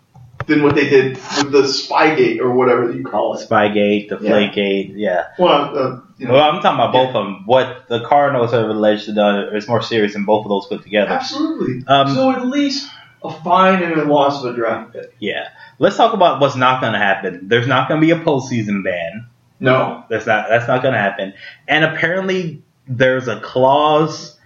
than 0.47 0.63
what 0.63 0.73
they 0.73 0.89
did 0.89 1.15
with 1.15 1.51
the 1.51 1.61
Spygate 1.63 2.39
or 2.39 2.53
whatever 2.53 2.91
you 2.91 3.03
call 3.03 3.35
it. 3.37 3.47
Spygate, 3.47 4.09
Yeah. 4.09 4.17
Deflategate, 4.17 4.93
yeah. 4.95 5.23
Well, 5.37 5.77
uh, 5.77 6.01
you 6.17 6.27
know, 6.27 6.33
Well, 6.33 6.43
I'm 6.43 6.61
talking 6.61 6.79
about 6.79 6.93
both 6.93 7.09
of 7.09 7.13
them. 7.13 7.43
What 7.45 7.87
the 7.87 8.03
Cardinals 8.05 8.51
have 8.51 8.67
alleged 8.67 9.05
to 9.05 9.13
done 9.13 9.55
is 9.55 9.67
more 9.67 9.81
serious 9.81 10.13
than 10.13 10.25
both 10.25 10.45
of 10.45 10.49
those 10.49 10.65
put 10.67 10.81
together. 10.81 11.11
absolutely. 11.11 11.83
Um, 11.87 12.15
so 12.15 12.31
at 12.31 12.47
least 12.47 12.89
a 13.23 13.31
fine 13.43 13.83
and 13.83 13.99
a 13.99 14.05
loss 14.05 14.43
of 14.43 14.53
a 14.53 14.55
draft 14.55 14.93
pick. 14.93 15.13
Yeah. 15.19 15.49
Let's 15.77 15.97
talk 15.97 16.13
about 16.13 16.39
what's 16.41 16.55
not 16.55 16.81
going 16.81 16.93
to 16.93 16.99
happen. 16.99 17.47
There's 17.47 17.67
not 17.67 17.87
going 17.87 18.01
to 18.01 18.05
be 18.07 18.11
a 18.11 18.19
postseason 18.23 18.83
ban. 18.83 19.27
No, 19.59 20.05
That's 20.09 20.25
not 20.25 20.47
that's 20.49 20.67
not 20.67 20.81
going 20.81 20.93
to 20.93 20.99
happen. 20.99 21.33
And 21.67 21.83
apparently, 21.83 22.63
there's 22.87 23.27
a 23.27 23.39
clause 23.41 24.37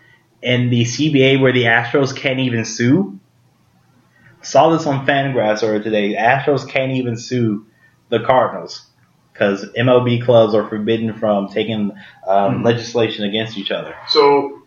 in 0.42 0.70
the 0.70 0.84
CBA 0.84 1.40
where 1.40 1.54
the 1.54 1.64
Astros 1.64 2.16
can't 2.16 2.40
even 2.40 2.66
sue. 2.66 3.20
Saw 4.42 4.72
this 4.72 4.86
on 4.88 5.06
Fangraphs 5.06 5.64
earlier 5.64 5.82
today. 5.82 6.16
Astros 6.16 6.68
can't 6.68 6.92
even 6.94 7.16
sue 7.16 7.66
the 8.10 8.20
Cardinals 8.22 8.86
because 9.32 9.66
MLB 9.78 10.24
clubs 10.26 10.54
are 10.54 10.68
forbidden 10.68 11.14
from 11.18 11.48
taking 11.48 11.92
um, 12.28 12.60
Mhm. 12.62 12.66
legislation 12.66 13.24
against 13.24 13.58
each 13.58 13.72
other. 13.72 13.96
So, 14.10 14.64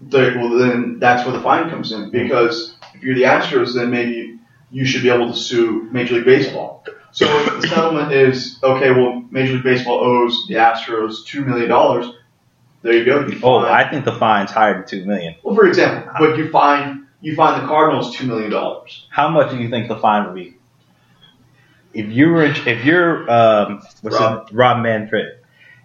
the, 0.00 0.34
well, 0.36 0.50
then 0.58 0.98
that's 1.00 1.24
where 1.26 1.36
the 1.36 1.42
fine 1.42 1.68
comes 1.70 1.90
in 1.90 2.10
because 2.10 2.76
if 2.94 3.02
you're 3.02 3.14
the 3.16 3.24
Astros, 3.24 3.74
then 3.74 3.90
maybe 3.90 4.38
you 4.70 4.84
should 4.84 5.02
be 5.02 5.10
able 5.10 5.32
to 5.32 5.36
sue 5.36 5.88
Major 5.90 6.14
League 6.16 6.24
Baseball. 6.24 6.84
So 7.12 7.26
the 7.60 7.66
settlement 7.66 8.12
is 8.12 8.58
okay. 8.62 8.90
Well, 8.90 9.24
Major 9.30 9.54
League 9.54 9.64
Baseball 9.64 10.00
owes 10.00 10.46
the 10.48 10.54
Astros 10.54 11.24
two 11.24 11.44
million 11.44 11.68
dollars. 11.68 12.06
There 12.82 12.92
you 12.92 13.04
go. 13.04 13.26
You 13.26 13.40
Oh, 13.42 13.58
I 13.58 13.88
think 13.88 14.04
the 14.04 14.14
fine's 14.16 14.50
higher 14.50 14.74
than 14.74 14.86
two 14.86 15.04
million. 15.04 15.34
well, 15.42 15.54
for 15.54 15.66
example, 15.66 16.12
but 16.18 16.36
you 16.36 16.50
find 16.50 17.06
you 17.20 17.34
find 17.34 17.62
the 17.62 17.66
Cardinals 17.66 18.16
two 18.16 18.26
million 18.26 18.50
dollars. 18.50 19.06
How 19.10 19.28
much 19.28 19.50
do 19.50 19.58
you 19.58 19.68
think 19.68 19.88
the 19.88 19.96
fine 19.96 20.26
would 20.26 20.34
be? 20.34 20.54
If 21.94 22.10
you 22.10 22.28
were, 22.28 22.44
in, 22.44 22.54
if 22.68 22.84
you're, 22.84 23.28
um, 23.30 23.82
what's 24.02 24.20
Rob. 24.20 24.48
it, 24.48 24.54
Rob 24.54 24.82
Manfred, 24.82 25.38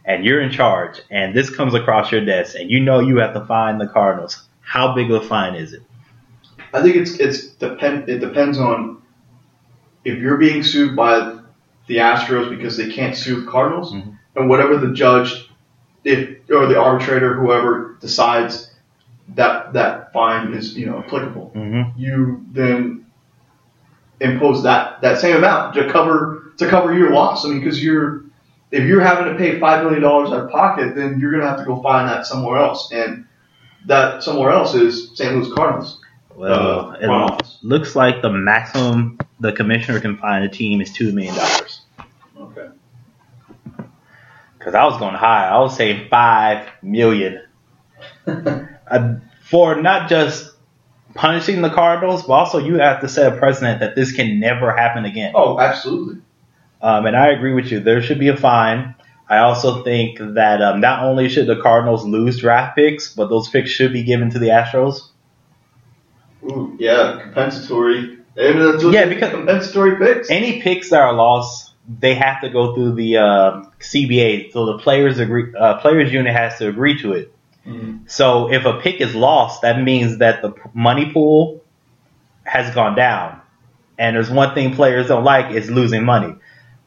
and 0.05 0.25
you're 0.25 0.41
in 0.41 0.51
charge, 0.51 1.01
and 1.09 1.33
this 1.33 1.49
comes 1.49 1.73
across 1.73 2.11
your 2.11 2.23
desk, 2.25 2.55
and 2.59 2.69
you 2.69 2.81
know 2.81 2.99
you 2.99 3.17
have 3.17 3.33
to 3.33 3.45
fine 3.45 3.77
the 3.77 3.87
Cardinals, 3.87 4.43
how 4.59 4.93
big 4.93 5.09
of 5.09 5.23
a 5.23 5.25
fine 5.25 5.55
is 5.55 5.73
it? 5.73 5.81
I 6.73 6.81
think 6.81 6.97
it's 6.97 7.19
it's 7.19 7.47
depend 7.47 8.09
it 8.09 8.19
depends 8.19 8.59
on 8.59 9.01
if 10.05 10.19
you're 10.19 10.37
being 10.37 10.63
sued 10.63 10.95
by 10.95 11.37
the 11.87 11.97
Astros 11.97 12.49
because 12.49 12.77
they 12.77 12.89
can't 12.91 13.15
sue 13.15 13.41
the 13.41 13.51
Cardinals, 13.51 13.93
Mhm. 13.93 14.17
and 14.35 14.49
whatever 14.49 14.77
the 14.77 14.93
judge, 14.93 15.49
if 16.03 16.37
or 16.49 16.65
the 16.67 16.79
arbitrator, 16.79 17.33
whoever 17.35 17.97
decides 18.01 18.71
that 19.35 19.73
that 19.73 20.11
fine 20.13 20.53
is 20.53 20.77
you 20.77 20.85
know 20.85 20.99
applicable, 20.99 21.51
Mm-hmm. 21.55 21.99
you 21.99 22.41
then 22.51 23.05
impose 24.19 24.63
that 24.63 25.01
that 25.01 25.19
same 25.19 25.35
amount 25.37 25.73
to 25.75 25.89
cover 25.91 26.53
to 26.57 26.67
cover 26.67 26.93
your 26.93 27.11
loss. 27.11 27.45
I 27.45 27.49
mean, 27.49 27.59
because 27.59 27.83
you're 27.83 28.23
if 28.71 28.83
you're 28.85 29.01
having 29.01 29.31
to 29.31 29.37
pay 29.37 29.59
five 29.59 29.83
million 29.83 30.01
dollars 30.01 30.29
out 30.31 30.45
of 30.45 30.49
pocket, 30.51 30.95
then 30.95 31.19
you're 31.19 31.31
gonna 31.31 31.47
have 31.47 31.59
to 31.59 31.65
go 31.65 31.81
find 31.81 32.07
that 32.09 32.25
somewhere 32.25 32.57
else, 32.57 32.91
and 32.91 33.25
that 33.85 34.23
somewhere 34.23 34.51
else 34.51 34.73
is 34.75 35.11
St. 35.15 35.35
Louis 35.35 35.51
Cardinals. 35.53 35.99
Well, 36.35 36.95
uh, 37.01 37.37
it 37.39 37.57
looks 37.61 37.95
like 37.95 38.21
the 38.21 38.31
maximum 38.31 39.19
the 39.39 39.51
commissioner 39.51 39.99
can 39.99 40.17
fine 40.17 40.43
a 40.43 40.49
team 40.49 40.81
is 40.81 40.91
two 40.91 41.11
million 41.11 41.35
dollars. 41.35 41.81
Okay. 42.37 42.69
Because 44.57 44.73
I 44.75 44.85
was 44.85 44.97
going 44.97 45.15
high, 45.15 45.47
I 45.47 45.59
was 45.59 45.75
saying 45.75 46.07
five 46.09 46.67
million. 46.81 47.43
uh, 48.27 49.15
for 49.41 49.81
not 49.81 50.09
just 50.09 50.53
punishing 51.13 51.61
the 51.61 51.69
Cardinals, 51.69 52.23
but 52.23 52.33
also 52.33 52.57
you 52.57 52.75
have 52.75 53.01
to 53.01 53.09
set 53.09 53.33
a 53.33 53.37
precedent 53.37 53.81
that 53.81 53.95
this 53.95 54.11
can 54.11 54.39
never 54.39 54.75
happen 54.75 55.05
again. 55.05 55.33
Oh, 55.35 55.59
absolutely. 55.59 56.21
Um, 56.81 57.05
and 57.05 57.15
I 57.15 57.27
agree 57.27 57.53
with 57.53 57.71
you. 57.71 57.79
There 57.79 58.01
should 58.01 58.19
be 58.19 58.29
a 58.29 58.37
fine. 58.37 58.95
I 59.29 59.37
also 59.39 59.83
think 59.83 60.17
that 60.19 60.61
um, 60.61 60.81
not 60.81 61.03
only 61.03 61.29
should 61.29 61.47
the 61.47 61.61
Cardinals 61.61 62.05
lose 62.05 62.39
draft 62.39 62.75
picks, 62.75 63.13
but 63.13 63.29
those 63.29 63.49
picks 63.49 63.69
should 63.69 63.93
be 63.93 64.03
given 64.03 64.29
to 64.31 64.39
the 64.39 64.47
Astros. 64.47 65.09
Ooh, 66.45 66.75
yeah, 66.79 67.19
compensatory. 67.23 68.19
Yeah, 68.35 68.77
Yeah, 68.89 69.05
because- 69.05 69.31
compensatory 69.31 69.97
picks. 69.97 70.29
Any 70.29 70.61
picks 70.61 70.89
that 70.89 71.01
are 71.01 71.13
lost, 71.13 71.71
they 71.99 72.15
have 72.15 72.41
to 72.41 72.49
go 72.49 72.73
through 72.73 72.93
the 72.95 73.17
uh, 73.17 73.61
CBA. 73.79 74.51
So 74.51 74.65
the 74.65 74.77
players 74.79 75.19
agree. 75.19 75.53
Uh, 75.57 75.75
players 75.79 76.11
unit 76.11 76.33
has 76.33 76.57
to 76.59 76.67
agree 76.67 76.99
to 77.01 77.13
it. 77.13 77.33
Mhm. 77.67 78.09
So 78.09 78.51
if 78.51 78.65
a 78.65 78.73
pick 78.79 78.99
is 79.01 79.15
lost, 79.15 79.61
that 79.61 79.81
means 79.81 80.17
that 80.17 80.41
the 80.41 80.53
money 80.73 81.11
pool 81.11 81.61
has 82.43 82.73
gone 82.73 82.95
down. 82.95 83.39
And 83.97 84.15
there's 84.15 84.29
one 84.29 84.53
thing 84.55 84.73
players 84.75 85.07
don't 85.07 85.23
like 85.23 85.51
is 85.53 85.69
losing 85.69 86.03
money. 86.03 86.33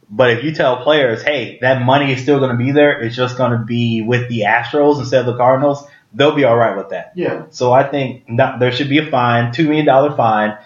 But 0.09 0.31
if 0.31 0.43
you 0.43 0.53
tell 0.53 0.77
players, 0.83 1.21
hey, 1.23 1.57
that 1.61 1.81
money 1.81 2.13
is 2.13 2.21
still 2.21 2.39
going 2.39 2.51
to 2.51 2.57
be 2.57 2.71
there, 2.71 2.99
it's 3.01 3.15
just 3.15 3.37
going 3.37 3.51
to 3.51 3.57
be 3.65 4.01
with 4.01 4.29
the 4.29 4.41
Astros 4.41 4.99
instead 4.99 5.21
of 5.21 5.25
the 5.25 5.35
Cardinals, 5.37 5.85
they'll 6.13 6.35
be 6.35 6.43
all 6.43 6.57
right 6.57 6.75
with 6.75 6.89
that. 6.89 7.13
Yeah. 7.15 7.45
So 7.51 7.71
I 7.71 7.83
think 7.83 8.29
not, 8.29 8.59
there 8.59 8.71
should 8.71 8.89
be 8.89 8.97
a 8.99 9.09
fine, 9.09 9.51
two 9.53 9.65
million 9.65 9.85
dollar 9.85 10.15
fine. 10.15 10.57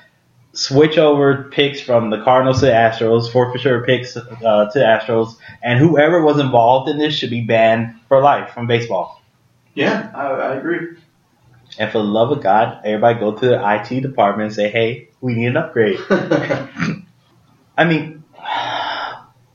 Switch 0.54 0.98
over 0.98 1.44
picks 1.44 1.80
from 1.80 2.10
the 2.10 2.22
Cardinals 2.24 2.60
to 2.60 2.66
the 2.66 2.74
Astros, 2.74 3.32
forfeiture 3.32 3.84
picks 3.86 4.18
uh, 4.18 4.24
to 4.26 4.72
the 4.74 4.84
Astros, 4.84 5.38
and 5.64 5.80
whoever 5.80 6.22
was 6.22 6.40
involved 6.40 6.90
in 6.90 6.98
this 6.98 7.16
should 7.16 7.30
be 7.30 7.42
banned 7.42 7.96
for 8.10 8.22
life 8.22 8.54
from 8.54 8.68
baseball. 8.68 9.22
Yeah, 9.74 10.12
I, 10.14 10.28
I 10.28 10.56
agree. 10.56 10.98
And 11.78 11.92
for 11.92 12.00
the 12.00 12.04
love 12.04 12.32
of 12.32 12.44
God, 12.44 12.82
everybody 12.84 13.20
go 13.20 13.32
to 13.34 13.46
the 13.48 13.76
IT 13.76 14.02
department 14.02 14.48
and 14.48 14.56
say, 14.56 14.70
hey, 14.70 15.10
we 15.22 15.36
need 15.36 15.48
an 15.48 15.58
upgrade. 15.58 16.00
I 16.10 17.86
mean, 17.86 18.24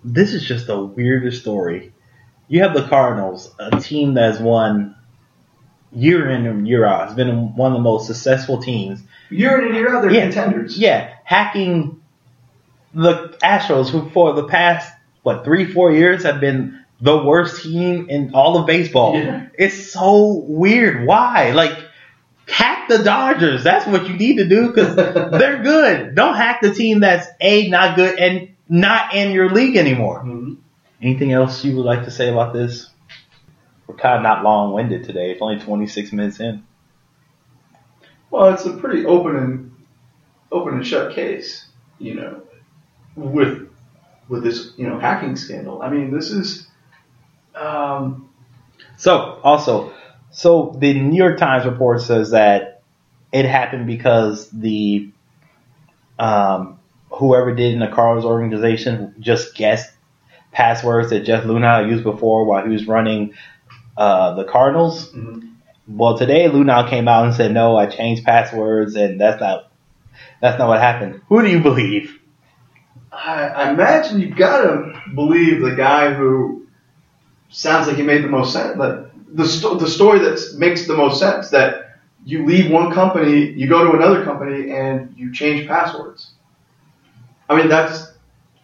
this 0.02 0.32
is 0.32 0.42
just 0.44 0.66
the 0.66 0.82
weirdest 0.82 1.42
story. 1.42 1.92
You 2.48 2.62
have 2.62 2.74
the 2.74 2.88
Cardinals, 2.88 3.54
a 3.58 3.78
team 3.80 4.14
that 4.14 4.32
has 4.32 4.40
won 4.40 4.95
year 5.96 6.30
in 6.30 6.46
and 6.46 6.68
year 6.68 6.84
out. 6.84 7.06
It's 7.06 7.14
been 7.14 7.56
one 7.56 7.72
of 7.72 7.78
the 7.78 7.82
most 7.82 8.06
successful 8.06 8.60
teams. 8.62 9.02
year 9.30 9.58
in 9.60 9.66
and 9.68 9.74
year 9.74 9.94
out, 9.96 10.02
they're 10.02 10.10
Yeah. 10.12 10.22
contenders. 10.24 10.78
Yeah, 10.78 11.08
hacking 11.24 12.00
the 12.94 13.34
Astros, 13.42 13.88
who 13.90 14.08
for 14.10 14.32
the 14.34 14.44
past, 14.44 14.92
what, 15.22 15.44
three, 15.44 15.64
four 15.64 15.92
years 15.92 16.22
have 16.24 16.40
been 16.40 16.80
the 17.00 17.16
worst 17.24 17.62
team 17.62 18.06
in 18.08 18.30
all 18.34 18.56
of 18.58 18.66
baseball. 18.66 19.16
Yeah. 19.16 19.46
It's 19.58 19.92
so 19.92 20.44
weird. 20.46 21.06
Why? 21.06 21.50
Like, 21.50 21.76
hack 22.48 22.88
the 22.88 22.98
Dodgers. 23.02 23.64
That's 23.64 23.86
what 23.86 24.08
you 24.08 24.14
need 24.16 24.36
to 24.36 24.48
do 24.48 24.68
because 24.68 24.94
they're 24.96 25.62
good. 25.62 26.14
Don't 26.14 26.34
hack 26.36 26.60
the 26.62 26.72
team 26.72 27.00
that's 27.00 27.26
A, 27.40 27.68
not 27.68 27.96
good, 27.96 28.18
and 28.18 28.48
not 28.68 29.14
in 29.14 29.32
your 29.32 29.50
league 29.50 29.76
anymore. 29.76 30.22
Mhm. 30.24 30.56
Anything 31.02 31.32
else 31.32 31.62
you 31.64 31.76
would 31.76 31.84
like 31.84 32.04
to 32.04 32.10
say 32.10 32.30
about 32.30 32.52
this? 32.54 32.88
We're 33.86 33.96
kind 33.96 34.16
of 34.16 34.22
not 34.22 34.42
long 34.42 34.72
winded 34.72 35.04
today. 35.04 35.30
It's 35.30 35.42
only 35.42 35.58
26 35.58 36.12
minutes 36.12 36.40
in. 36.40 36.64
Well, 38.30 38.52
it's 38.52 38.64
a 38.66 38.72
pretty 38.72 39.04
open 39.04 39.36
and 39.36 39.76
open 40.50 40.74
and 40.74 40.86
shut 40.86 41.14
case, 41.14 41.66
you 41.98 42.14
know, 42.14 42.42
with 43.14 43.68
with 44.28 44.42
this 44.42 44.72
you 44.76 44.88
know 44.88 44.98
hacking 44.98 45.36
scandal. 45.36 45.80
I 45.82 45.90
mean, 45.90 46.10
this 46.10 46.30
is 46.30 46.66
um, 47.54 48.30
So, 48.96 49.40
also, 49.42 49.92
so 50.30 50.76
the 50.78 50.94
New 50.94 51.16
York 51.16 51.38
Times 51.38 51.66
report 51.66 52.02
says 52.02 52.30
that 52.30 52.82
it 53.32 53.44
happened 53.44 53.86
because 53.86 54.50
the 54.50 55.10
um, 56.18 56.78
whoever 57.10 57.54
did 57.54 57.72
in 57.74 57.80
the 57.80 57.88
Cardinals 57.88 58.24
organization 58.24 59.14
just 59.20 59.54
guessed 59.54 59.92
passwords 60.52 61.10
that 61.10 61.20
Jeff 61.20 61.44
Luhnow 61.44 61.88
used 61.88 62.04
before 62.04 62.44
while 62.44 62.64
he 62.64 62.70
was 62.70 62.86
running 62.86 63.34
uh, 63.96 64.34
the 64.34 64.44
Cardinals. 64.44 65.12
mhm. 65.12 65.52
Well, 65.88 66.18
today 66.18 66.48
Luhnow 66.48 66.88
came 66.90 67.06
out 67.06 67.26
and 67.26 67.34
said, 67.34 67.52
"No, 67.52 67.76
I 67.76 67.86
changed 67.86 68.24
passwords, 68.24 68.96
and 68.96 69.20
that's 69.20 69.40
not 69.40 69.70
that's 70.40 70.58
not 70.58 70.68
what 70.68 70.80
happened." 70.80 71.20
Who 71.28 71.42
do 71.42 71.48
you 71.48 71.60
believe? 71.60 72.18
I, 73.12 73.46
I 73.46 73.70
imagine 73.70 74.20
you've 74.20 74.36
got 74.36 74.62
to 74.62 75.00
believe 75.14 75.62
the 75.62 75.74
guy 75.76 76.12
who 76.12 76.66
sounds 77.50 77.86
like 77.86 77.96
he 77.96 78.02
made 78.02 78.24
the 78.24 78.28
most 78.28 78.52
sense. 78.52 78.76
Like 78.76 79.06
the 79.32 79.46
sto- 79.46 79.76
the 79.76 79.88
story 79.88 80.18
that 80.18 80.40
makes 80.58 80.86
the 80.86 80.96
most 80.96 81.20
sense 81.20 81.50
that 81.50 81.98
you 82.24 82.44
leave 82.44 82.70
one 82.70 82.92
company, 82.92 83.52
you 83.52 83.68
go 83.68 83.84
to 83.84 83.96
another 83.96 84.24
company, 84.24 84.72
and 84.72 85.14
you 85.16 85.32
change 85.32 85.68
passwords. 85.68 86.32
I 87.48 87.56
mean, 87.56 87.68
that's 87.68 88.12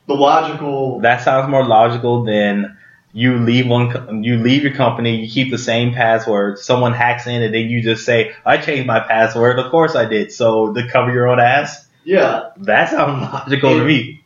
the 0.09 0.15
logical. 0.15 1.01
That 1.01 1.23
sounds 1.23 1.49
more 1.49 1.65
logical 1.65 2.25
than 2.25 2.77
you 3.13 3.37
leave 3.39 3.67
one, 3.67 4.23
you 4.25 4.39
leave 4.39 4.63
your 4.63 4.75
company, 4.75 5.17
you 5.25 5.31
keep 5.31 5.51
the 5.51 5.59
same 5.59 5.93
password, 5.95 6.59
someone 6.59 6.95
hacks 6.95 7.27
in, 7.27 7.43
and 7.43 7.55
then 7.55 7.69
you 7.69 7.83
just 7.83 8.05
say, 8.07 8.33
"I 8.45 8.57
changed 8.57 8.87
my 8.87 9.01
password." 9.01 9.59
Of 9.59 9.71
course 9.71 9.95
I 9.95 10.07
did. 10.07 10.33
So 10.33 10.73
to 10.73 10.89
cover 10.89 11.13
your 11.13 11.29
own 11.29 11.39
ass, 11.39 11.87
Yeah, 12.05 12.51
that 12.59 12.91
sounds 12.91 13.23
logical 13.33 13.79
to 13.79 13.85
me. 13.85 14.23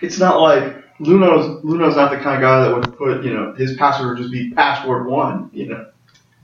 it's 0.00 0.18
not 0.18 0.40
like 0.40 0.62
Luhnow's 0.98 1.62
Luhnow's 1.64 1.96
not 1.96 2.10
the 2.10 2.16
kind 2.18 2.36
of 2.36 2.40
guy 2.40 2.64
that 2.64 2.74
would 2.74 2.96
put 2.96 3.24
you 3.24 3.32
know 3.34 3.54
his 3.54 3.76
password 3.76 4.10
would 4.10 4.18
just 4.18 4.32
be 4.32 4.50
password 4.52 5.06
one. 5.06 5.50
You 5.52 5.66
know. 5.66 5.86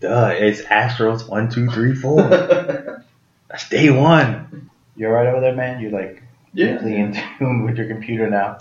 Duh, 0.00 0.30
it's 0.32 0.60
Astros 0.62 1.28
one, 1.28 1.50
two, 1.50 1.68
three, 1.70 1.94
four. 1.94 2.22
That's 3.48 3.68
day 3.68 3.90
one. 3.90 4.70
You're 4.94 5.12
right 5.12 5.26
over 5.26 5.40
there, 5.40 5.56
man. 5.56 5.80
You're 5.80 5.90
like 5.90 6.22
yeah. 6.52 6.74
really 6.74 6.96
in 6.96 7.16
tune 7.38 7.64
with 7.64 7.76
your 7.76 7.88
computer 7.88 8.28
now. 8.28 8.58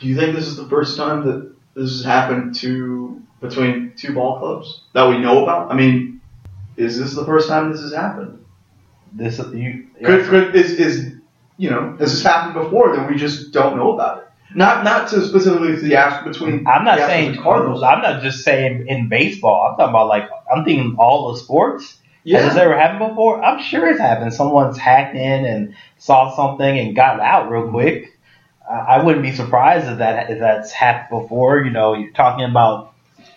Do 0.00 0.06
you 0.06 0.16
think 0.16 0.34
this 0.34 0.46
is 0.46 0.56
the 0.56 0.68
first 0.68 0.96
time 0.96 1.26
that 1.26 1.54
this 1.74 1.90
has 1.90 2.04
happened 2.04 2.54
to 2.56 3.22
between 3.40 3.92
two 3.96 4.14
ball 4.14 4.38
clubs 4.38 4.82
that 4.94 5.08
we 5.08 5.18
know 5.18 5.42
about? 5.42 5.70
I 5.70 5.74
mean, 5.74 6.20
is 6.76 6.98
this 6.98 7.14
the 7.14 7.24
first 7.24 7.48
time 7.48 7.72
this 7.72 7.82
has 7.82 7.92
happened? 7.92 8.44
This 9.12 9.38
you. 9.38 9.86
Could, 10.04 10.26
could 10.26 10.54
is, 10.54 10.72
is 10.72 11.12
you 11.56 11.70
know 11.70 11.96
has 11.98 12.12
this 12.12 12.22
happened 12.22 12.54
before? 12.54 12.94
Then 12.94 13.08
we 13.08 13.16
just 13.16 13.52
don't 13.52 13.76
know 13.76 13.94
about 13.94 14.18
it. 14.18 14.24
Not 14.54 14.84
not 14.84 15.08
to 15.08 15.26
specifically 15.26 15.76
to 15.76 15.80
the 15.80 15.92
Astros 15.92 16.24
between. 16.24 16.66
I'm 16.66 16.84
not 16.84 16.98
saying 16.98 17.42
Cardinals. 17.42 17.82
I'm 17.82 18.00
not 18.00 18.22
just 18.22 18.44
saying 18.44 18.86
in 18.88 19.08
baseball. 19.08 19.70
I'm 19.70 19.76
talking 19.76 19.90
about 19.90 20.08
like 20.08 20.28
I'm 20.52 20.64
thinking 20.64 20.96
all 20.98 21.32
the 21.32 21.38
sports. 21.38 21.98
Has 22.26 22.44
this 22.44 22.56
ever 22.56 22.76
happened 22.76 23.10
before? 23.10 23.42
I'm 23.42 23.62
sure 23.62 23.88
it's 23.88 24.00
happened. 24.00 24.34
Someone's 24.34 24.76
hacked 24.76 25.16
in 25.16 25.46
and 25.46 25.74
saw 25.96 26.34
something 26.36 26.78
and 26.78 26.94
got 26.94 27.20
out 27.20 27.50
real 27.50 27.70
quick. 27.70 28.17
I 28.70 29.02
wouldn't 29.02 29.22
be 29.22 29.32
surprised 29.32 29.88
if 29.88 29.98
that 29.98 30.30
if 30.30 30.38
that's 30.38 30.70
happened 30.72 31.22
before. 31.22 31.64
You 31.64 31.70
know, 31.70 31.94
you're 31.94 32.12
talking 32.12 32.44
about 32.44 32.94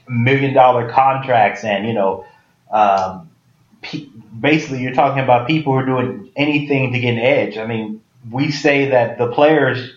million 0.08 0.54
dollar 0.54 0.90
contracts 0.90 1.64
and 1.64 1.88
you 1.88 1.94
know, 1.94 2.26
um, 2.72 3.30
pe- 3.82 4.08
basically 4.40 4.82
you're 4.82 4.94
talking 4.94 5.24
about 5.24 5.48
people 5.48 5.74
who 5.74 5.80
are 5.80 5.86
doing 5.86 6.32
anything 6.36 6.94
to 6.94 7.00
get 7.00 7.14
an 7.14 7.20
edge. 7.20 7.58
I 7.58 7.66
mean, 7.66 8.02
we 8.30 8.52
say 8.52 8.90
that 8.90 9.18
the 9.18 9.32
players 9.32 9.92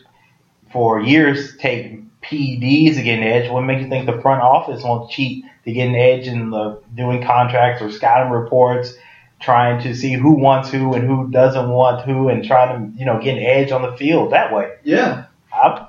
for 0.72 1.00
years 1.00 1.56
take 1.56 2.00
PEDs 2.22 2.96
to 2.96 3.02
get 3.02 3.18
an 3.18 3.24
edge. 3.24 3.50
What 3.50 3.62
makes 3.62 3.82
you 3.82 3.88
think 3.88 4.06
the 4.06 4.20
front 4.20 4.42
office 4.42 4.82
won't 4.82 5.10
cheat 5.10 5.44
to 5.64 5.72
get 5.72 5.88
an 5.88 5.94
edge 5.94 6.26
in 6.26 6.50
the 6.50 6.80
doing 6.94 7.22
contracts 7.22 7.82
or 7.82 7.90
scouting 7.90 8.32
reports, 8.32 8.94
trying 9.40 9.82
to 9.82 9.94
see 9.94 10.12
who 10.12 10.36
wants 10.36 10.70
who 10.70 10.94
and 10.94 11.06
who 11.06 11.30
doesn't 11.30 11.68
want 11.68 12.04
who, 12.04 12.28
and 12.28 12.44
trying 12.44 12.92
to 12.92 12.98
you 12.98 13.04
know 13.04 13.20
get 13.20 13.36
an 13.36 13.42
edge 13.42 13.72
on 13.72 13.82
the 13.82 13.96
field 13.96 14.32
that 14.32 14.54
way. 14.54 14.76
yeah. 14.82 15.26
I'm, 15.52 15.86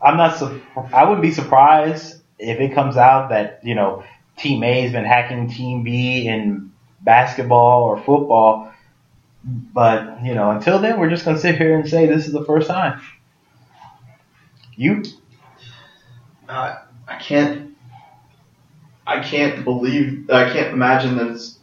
I'm 0.00 0.16
not. 0.16 0.40
I 0.92 1.04
wouldn't 1.04 1.22
be 1.22 1.32
surprised 1.32 2.22
if 2.38 2.60
it 2.60 2.74
comes 2.74 2.96
out 2.96 3.30
that 3.30 3.60
you 3.64 3.74
know 3.74 4.04
Team 4.36 4.62
A 4.62 4.82
has 4.82 4.92
been 4.92 5.04
hacking 5.04 5.50
Team 5.50 5.82
B 5.82 6.26
in 6.26 6.72
basketball 7.00 7.84
or 7.84 7.98
football. 7.98 8.72
But 9.44 10.24
you 10.24 10.34
know, 10.34 10.50
until 10.50 10.78
then, 10.78 10.98
we're 10.98 11.10
just 11.10 11.24
gonna 11.24 11.38
sit 11.38 11.56
here 11.56 11.78
and 11.78 11.88
say 11.88 12.06
this 12.06 12.26
is 12.26 12.32
the 12.32 12.44
first 12.44 12.68
time. 12.68 13.00
You 14.76 15.04
Uh, 16.48 16.76
I 17.08 17.16
can't. 17.16 17.76
I 19.06 19.20
can't 19.20 19.64
believe. 19.64 20.28
I 20.30 20.52
can't 20.52 20.72
imagine 20.72 21.16
that 21.16 21.28
it's 21.28 21.55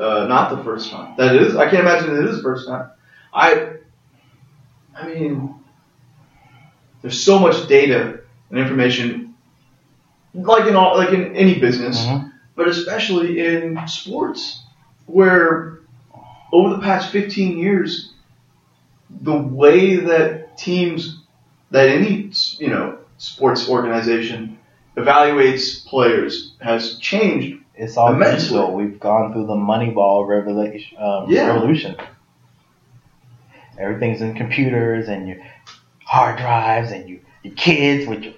uh, 0.00 0.26
not 0.26 0.56
the 0.56 0.64
first 0.64 0.90
time. 0.90 1.14
That 1.16 1.36
is. 1.36 1.56
I 1.56 1.68
can't 1.68 1.82
imagine 1.82 2.16
it 2.16 2.24
is 2.28 2.36
the 2.38 2.42
first 2.42 2.66
time. 2.66 2.90
I. 3.32 3.74
I 4.96 5.06
mean, 5.06 5.54
there's 7.02 7.22
so 7.22 7.38
much 7.38 7.68
data 7.68 8.20
and 8.50 8.58
information, 8.58 9.34
like 10.34 10.66
in 10.68 10.76
all, 10.76 10.96
like 10.96 11.10
in 11.10 11.34
any 11.36 11.58
business, 11.58 12.04
Mhm. 12.04 12.32
but 12.56 12.68
especially 12.68 13.38
in 13.40 13.78
sports, 13.86 14.62
where 15.06 15.78
over 16.52 16.70
the 16.74 16.82
past 16.82 17.10
15 17.10 17.56
years, 17.58 18.12
the 19.22 19.36
way 19.36 19.96
that 19.96 20.58
teams, 20.58 21.20
that 21.70 21.88
any 21.88 22.30
you 22.58 22.68
know 22.68 22.98
sports 23.18 23.68
organization 23.68 24.58
evaluates 24.96 25.84
players 25.86 26.54
has 26.60 26.98
changed 26.98 27.59
It's 27.80 27.96
all 27.96 28.14
digital. 28.18 28.74
We've 28.74 29.00
gone 29.00 29.32
through 29.32 29.46
the 29.46 29.54
Moneyball 29.54 30.28
revelation, 30.28 30.98
um, 30.98 31.30
Yeah. 31.30 31.46
revolution. 31.54 31.96
Everything's 33.78 34.20
in 34.20 34.34
computers 34.34 35.08
and 35.08 35.26
your 35.26 35.38
hard 36.04 36.36
drives 36.36 36.92
and 36.92 37.08
you, 37.08 37.20
your 37.42 37.54
kids 37.54 38.06
with 38.06 38.22
your 38.22 38.34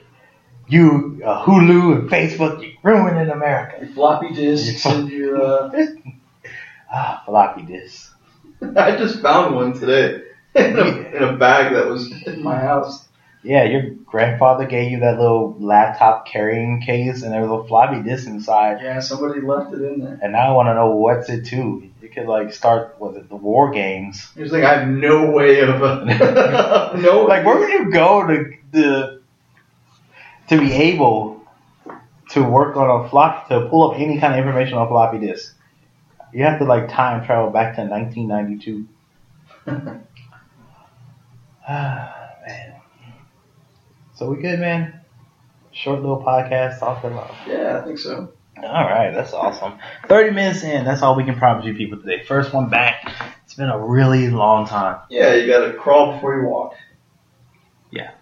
you 0.69 1.21
uh, 1.25 1.45
Hulu 1.45 1.99
and 1.99 2.09
Facebook. 2.09 2.63
You're 2.63 2.79
ruining 2.85 3.31
America. 3.31 3.79
Your 3.85 3.93
floppy 3.93 4.33
disks 4.33 4.87
and 4.87 5.09
your. 5.11 5.43
Uh, 5.43 5.71
Ah, 6.95 7.23
floppy 7.25 7.63
disks. 7.63 8.13
I 8.77 8.97
just 8.97 9.21
found 9.23 9.57
one 9.57 9.73
today 9.73 10.21
in 10.55 10.79
a, 10.79 10.85
in 10.85 11.23
a 11.23 11.37
bag 11.39 11.73
that 11.73 11.87
was 11.87 12.13
in 12.27 12.43
my 12.43 12.59
house. 12.61 13.09
Yeah, 13.43 13.65
your 13.65 13.91
grandfather 14.07 14.67
gave 14.67 14.93
you 14.93 15.01
that 15.01 15.19
little 15.19 15.57
laptop 15.59 16.27
carrying 16.27 16.81
case 16.81 17.23
and 17.23 17.33
there 17.33 17.45
was 17.45 17.65
a 17.65 17.69
floppy 17.69 18.01
disk 18.03 18.29
inside. 18.29 18.81
Yeah, 18.81 19.01
somebody 19.01 19.41
left 19.41 19.73
it 19.73 19.83
in 19.83 19.99
there. 19.99 20.19
And 20.23 20.33
now 20.33 20.53
I 20.53 20.53
want 20.53 20.69
to 20.69 20.75
know 20.75 20.91
what's 20.95 21.29
it 21.29 21.47
to. 21.47 21.91
You 22.01 22.09
could 22.09 22.27
like 22.27 22.53
start 22.53 22.97
with 23.01 23.17
it 23.17 23.29
the 23.29 23.37
war 23.37 23.73
games? 23.73 24.31
The 24.37 24.49
thing: 24.49 24.65
I 24.65 24.79
have 24.79 24.89
no 24.89 25.31
way 25.33 25.61
of 25.61 25.83
uh, 25.83 26.05
no 26.97 27.23
Like 27.29 27.45
where 27.45 27.59
would 27.59 27.69
you 27.69 27.91
go 27.91 28.27
to 28.27 28.53
to 28.75 29.21
to 30.49 30.59
be 30.59 30.73
able 30.73 31.43
to 32.31 32.45
work 32.45 32.77
on 32.77 33.05
a 33.05 33.09
flop 33.09 33.49
to 33.49 33.69
pull 33.69 33.91
up 33.91 33.99
any 33.99 34.21
kind 34.21 34.35
of 34.35 34.39
information 34.39 34.79
on 34.79 34.87
a 34.87 34.89
floppy 34.89 35.19
disk? 35.19 35.57
You 36.33 36.45
have 36.45 36.61
to 36.61 36.65
like 36.65 36.89
time 36.89 37.27
travel 37.27 37.51
back 37.51 37.75
to 37.77 37.85
1992. 37.85 38.87
Ah, 41.65 42.31
man. 42.45 42.72
So 44.15 44.31
we 44.31 44.43
good, 44.43 44.61
man. 44.61 45.01
Short 45.73 46.01
little 46.01 46.23
podcast 46.23 46.81
talking 46.81 47.13
about. 47.13 47.35
Yeah, 47.47 47.81
I 47.81 47.85
think 47.87 47.99
so. 47.99 48.33
All 48.59 48.85
right, 48.85 49.11
that's 49.13 49.33
awesome. 49.33 49.79
30 50.07 50.31
minutes 50.35 50.63
in, 50.63 50.85
that's 50.85 51.03
all 51.03 51.17
we 51.17 51.25
can 51.25 51.37
promise 51.37 51.65
you 51.65 51.75
people 51.75 51.99
today. 51.99 52.23
First 52.23 52.53
one 52.53 52.69
back. 52.69 53.11
It's 53.45 53.55
been 53.55 53.71
a 53.71 53.79
really 53.79 54.29
long 54.29 54.67
time. 54.67 55.01
Yeah, 55.09 55.35
you 55.35 55.47
gotta 55.47 55.73
crawl 55.73 56.13
before 56.13 56.39
you 56.39 56.47
walk. 56.47 56.75
Yeah. 57.91 58.13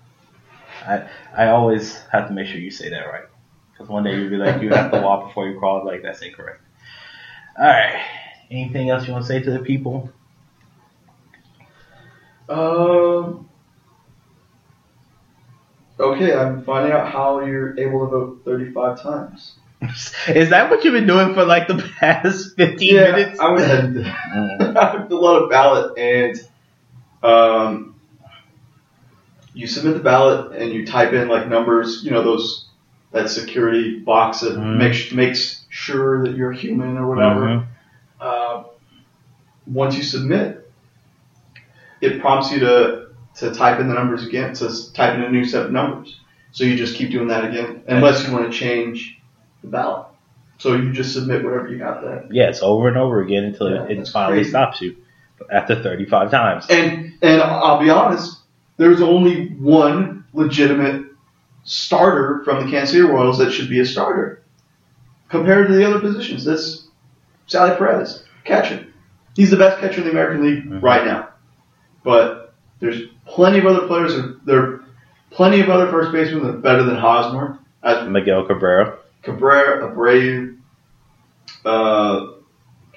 I 0.87 1.09
I 1.37 1.49
always 1.49 1.99
have 2.13 2.29
to 2.29 2.33
make 2.33 2.47
sure 2.47 2.59
you 2.59 2.71
say 2.71 2.89
that 2.91 3.07
right. 3.07 3.25
Because 3.73 3.89
one 3.89 4.05
day 4.05 4.17
you'll 4.17 4.31
be 4.31 4.37
like, 4.37 4.63
you 4.63 4.71
have 4.71 4.93
to 4.93 5.01
walk 5.01 5.27
before 5.27 5.49
you 5.49 5.59
crawl. 5.59 5.85
Like, 5.85 6.03
that's 6.03 6.23
incorrect. 6.23 6.63
All 7.59 7.67
right. 7.67 8.03
Anything 8.51 8.91
else 8.91 9.07
you 9.07 9.13
want 9.13 9.25
to 9.25 9.29
say 9.29 9.41
to 9.41 9.51
the 9.51 9.59
people? 9.59 10.11
Um. 12.49 13.50
Okay, 16.01 16.35
I'm 16.35 16.65
finding 16.65 16.93
out 16.93 17.11
how 17.13 17.41
you're 17.45 17.79
able 17.79 18.07
to 18.07 18.11
vote 18.11 18.43
35 18.45 19.03
times. 19.03 19.53
Is 20.29 20.51
that 20.51 20.71
what 20.71 20.83
you've 20.85 20.95
been 20.95 21.07
doing 21.07 21.35
for 21.35 21.45
like 21.45 21.69
the 21.69 21.77
past 21.99 22.57
15 22.57 22.95
minutes? 22.95 23.39
I 23.41 23.49
went 23.51 23.63
ahead 23.63 23.85
and 23.85 23.97
Mm. 24.05 24.77
I 24.77 24.97
out 24.97 25.43
a 25.45 25.49
ballot, 25.49 25.99
and 25.99 26.37
um, 27.23 27.95
you 29.53 29.67
submit 29.67 29.95
the 29.95 30.01
ballot 30.03 30.53
and 30.57 30.73
you 30.73 30.87
type 30.87 31.13
in 31.13 31.29
like 31.29 31.49
numbers. 31.49 32.03
You 32.05 32.13
know 32.13 32.23
those 32.23 32.69
that 33.13 33.29
security 33.29 33.99
box 33.99 34.41
that 34.41 34.57
Mhm. 34.57 34.77
makes 34.77 35.13
makes 35.13 35.65
sure 35.69 36.23
that 36.25 36.37
you're 36.37 36.53
human 36.53 36.97
or 36.97 37.09
whatever. 37.09 37.41
Mhm. 37.41 37.67
Uh, 38.21 38.63
once 39.67 39.97
you 39.97 40.03
submit, 40.03 40.71
it 42.01 42.21
prompts 42.21 42.53
you 42.53 42.61
to 42.61 43.10
to 43.41 43.53
type 43.55 43.81
in 43.81 43.89
the 43.89 43.95
numbers 43.95 44.25
again, 44.27 44.55
to 44.55 44.93
type 44.93 45.15
in 45.15 45.23
a 45.23 45.31
new 45.31 45.45
set 45.45 45.67
of 45.67 45.73
numbers. 45.73 46.21
So 46.53 46.65
you 46.65 46.77
just 46.77 46.97
keep 46.97 47.11
doing 47.11 47.29
that 47.29 47.45
again, 47.45 47.83
unless 47.89 48.27
you 48.27 48.33
want 48.33 48.51
to 48.53 48.59
change 48.59 49.19
the 49.63 49.69
ballot. 49.69 50.07
So 50.59 50.75
you 50.75 50.93
just 50.93 51.15
submit 51.15 51.43
whatever 51.45 51.69
you 51.69 51.79
got 51.79 52.03
there. 52.03 52.27
Yeah, 52.31 52.49
it's 52.49 52.63
over 52.63 52.89
and 52.89 52.97
over 52.99 53.21
again 53.23 53.45
until 53.45 53.71
Yeah, 53.71 53.85
it, 53.85 54.09
finally 54.09 54.39
crazy. 54.39 54.51
stops 54.51 54.81
you 54.83 54.97
after 55.51 55.83
35 55.83 56.31
times. 56.31 56.67
And 56.69 57.15
and 57.23 57.41
I'll 57.41 57.79
be 57.81 57.89
honest, 57.91 58.39
there's 58.77 59.01
only 59.01 59.49
one 59.49 60.25
legitimate 60.35 61.07
starter 61.65 62.43
from 62.45 62.65
the 62.65 62.71
Kansas 62.71 62.91
City 62.91 63.03
Royals 63.03 63.39
that 63.39 63.53
should 63.53 63.69
be 63.71 63.81
a 63.81 63.87
starter 63.87 64.43
compared 65.29 65.69
to 65.69 65.75
the 65.75 65.85
other 65.89 66.01
positions. 66.01 66.45
That's 66.45 66.89
Salvy 67.47 67.77
Perez, 67.77 68.25
catcher. 68.45 68.87
He's 69.37 69.51
the 69.51 69.57
best 69.57 69.79
catcher 69.81 69.99
in 69.99 70.05
the 70.05 70.11
American 70.11 70.43
League 70.45 70.65
Mhm. 70.69 70.83
right 70.83 71.05
now. 71.07 71.29
But 72.03 72.40
there's 72.81 73.03
plenty 73.27 73.59
of 73.59 73.67
other 73.67 73.87
players. 73.87 74.13
There 74.45 74.59
are 74.63 74.85
plenty 75.31 75.61
of 75.61 75.69
other 75.71 75.89
first 75.91 76.13
basemen 76.13 76.43
that 76.45 76.55
are 76.55 76.59
better 76.59 76.83
than 76.83 76.97
Hosmer. 76.97 77.59
As 77.83 78.09
Miguel 78.09 78.45
Cabrera. 78.47 78.99
Cabrera, 79.23 79.89
Abreu, 79.91 80.57
uh, 81.65 82.27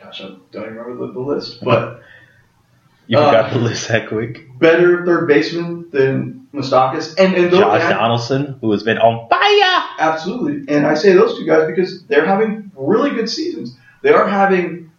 gosh, 0.01 0.21
I 0.21 0.25
don't 0.51 0.63
even 0.63 0.75
remember 0.75 1.07
the, 1.07 1.13
the 1.13 1.19
list, 1.19 1.63
but 1.63 2.01
You 3.07 3.17
Uh, 3.19 3.25
forgot 3.27 3.51
the 3.53 3.59
list 3.59 3.89
that 3.89 4.07
quick. 4.07 4.57
better 4.59 5.05
third 5.05 5.27
baseman 5.27 5.89
than 5.91 6.47
Moustakas. 6.53 7.15
And, 7.19 7.33
and 7.35 7.51
those, 7.51 7.59
Josh 7.59 7.81
and 7.81 7.93
I- 7.93 7.97
Donaldson, 7.97 8.57
who 8.61 8.71
has 8.71 8.83
been 8.83 8.97
on 8.97 9.27
fire. 9.29 9.89
absolutely. 9.99 10.73
And 10.73 10.87
I 10.87 10.93
say 10.93 11.11
those 11.11 11.37
two 11.37 11.45
guys 11.45 11.67
because 11.67 12.03
they're 12.05 12.25
having 12.25 12.71
really 12.77 13.09
good 13.11 13.29
seasons. 13.29 13.75
They 14.03 14.11
are 14.13 14.25
having 14.27 14.89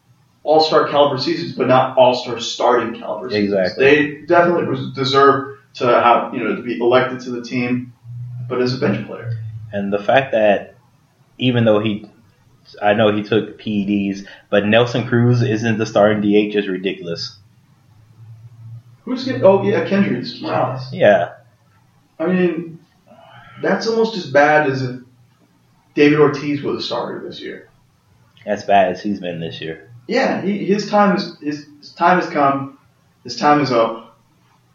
all 0.44 0.60
star 0.60 0.88
caliber 0.88 1.18
seasons, 1.18 1.52
but 1.52 1.66
not 1.66 1.96
all 1.98 2.14
star 2.14 2.38
starting 2.38 2.98
caliber 2.98 3.30
seasons. 3.30 3.54
Exactly. 3.54 3.84
They 3.84 4.26
definitely 4.26 4.92
deserve 4.94 5.58
to 5.74 5.86
have, 5.86 6.32
you 6.34 6.44
know, 6.44 6.54
to 6.54 6.62
be 6.62 6.78
elected 6.78 7.20
to 7.20 7.30
the 7.30 7.42
team, 7.42 7.92
but 8.48 8.62
as 8.62 8.74
a 8.74 8.78
bench 8.78 9.04
player. 9.06 9.32
And 9.72 9.92
the 9.92 9.98
fact 9.98 10.32
that 10.32 10.76
even 11.38 11.64
though 11.64 11.80
he, 11.80 12.08
I 12.80 12.94
know 12.94 13.12
he 13.14 13.24
took 13.24 13.58
PEDs, 13.58 14.26
but 14.50 14.66
Nelson 14.66 15.08
Cruz 15.08 15.42
isn't 15.42 15.78
the 15.78 15.86
starting 15.86 16.20
DH 16.20 16.54
is 16.54 16.68
ridiculous. 16.68 17.38
Who's 19.04 19.24
getting, 19.24 19.44
oh 19.44 19.62
yeah, 19.64 19.84
Kendrys. 19.84 20.40
Wow. 20.42 20.80
Yeah, 20.92 21.34
I 22.18 22.26
mean, 22.26 22.78
that's 23.60 23.86
almost 23.86 24.16
as 24.16 24.30
bad 24.30 24.70
as 24.70 24.82
if 24.82 25.00
David 25.94 26.20
Ortiz 26.20 26.62
was 26.62 26.82
a 26.82 26.86
starter 26.86 27.26
this 27.26 27.40
year. 27.40 27.68
as 28.46 28.64
bad 28.64 28.92
as 28.92 29.02
he's 29.02 29.20
been 29.20 29.40
this 29.40 29.60
year. 29.60 29.90
Yeah, 30.06 30.42
he, 30.42 30.64
his 30.64 30.90
time 30.90 31.16
is 31.16 31.38
his, 31.40 31.66
his 31.80 31.92
time 31.92 32.20
has 32.20 32.28
come, 32.30 32.78
his 33.22 33.36
time 33.36 33.60
is 33.60 33.72
up, 33.72 34.18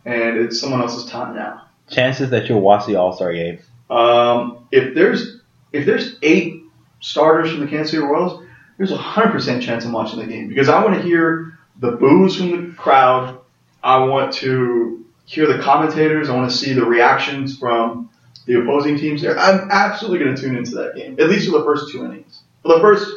and 0.06 0.38
it's 0.38 0.60
someone 0.60 0.82
else's 0.82 1.10
time 1.10 1.36
now. 1.36 1.64
Chances 1.90 2.30
that 2.32 2.50
you'll 2.50 2.62
watch 2.62 2.86
the 2.86 2.96
All 2.96 3.14
Star 3.14 3.34
game. 3.34 3.60
Um, 3.90 4.68
if 4.72 4.94
there's 4.96 5.42
if 5.72 5.86
there's 5.86 6.16
eight 6.22 6.64
starters 7.00 7.52
from 7.52 7.62
the 7.62 7.68
Kansas 7.68 7.92
City 7.92 8.04
Royals, 8.04 8.44
there's 8.78 8.92
a 8.92 8.98
hundred 8.98 9.32
percent 9.32 9.64
chance 9.64 9.86
I'm 9.86 9.92
watching 9.92 10.20
the 10.20 10.26
game 10.26 10.48
because 10.48 10.70
I 10.70 10.84
want 10.84 10.96
to 10.96 11.02
hear 11.02 11.58
the 11.80 11.92
boos 11.92 12.36
from 12.36 12.52
the 12.52 12.74
crowd. 12.76 13.40
I 13.84 14.04
want 14.04 14.34
to 14.36 15.06
hear 15.26 15.48
the 15.48 15.62
commentators. 15.62 16.30
I 16.30 16.36
want 16.36 16.50
to 16.50 16.56
see 16.56 16.74
the 16.74 16.86
reactions 16.86 17.58
from 17.58 18.10
the 18.46 18.60
opposing 18.60 18.98
teams. 18.98 19.22
There, 19.22 19.38
I'm 19.38 19.70
absolutely 19.72 20.20
going 20.20 20.36
to 20.36 20.42
tune 20.42 20.56
into 20.56 20.72
that 20.72 20.96
game 20.96 21.18
at 21.20 21.30
least 21.30 21.50
for 21.50 21.60
the 21.60 21.64
first 21.64 21.92
two 21.92 22.04
innings. 22.04 22.42
For 22.64 22.76
the 22.76 22.80
first, 22.80 23.10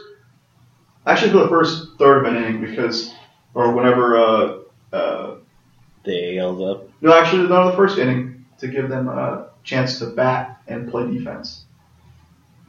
actually, 1.07 1.33
for 1.33 1.39
the 1.39 1.49
first 1.49 1.99
third 1.99 2.25
of 2.27 2.33
an 2.33 2.43
inning 2.43 2.61
because, 2.61 3.13
or 3.55 3.73
whenever. 3.73 4.17
Uh, 4.17 4.59
uh, 4.97 5.37
The 6.05 6.39
AL's 6.39 6.61
up. 6.61 6.89
no, 7.01 7.13
actually, 7.19 7.49
no, 7.49 7.71
the 7.71 7.77
first 7.77 7.99
inning 7.99 8.45
to 8.59 8.69
give 8.69 8.89
them 8.89 9.09
a 9.09 9.51
chance 9.65 9.99
to 10.01 10.07
bat 10.07 10.61
and 10.67 10.91
play 10.91 11.11
defense. 11.11 11.65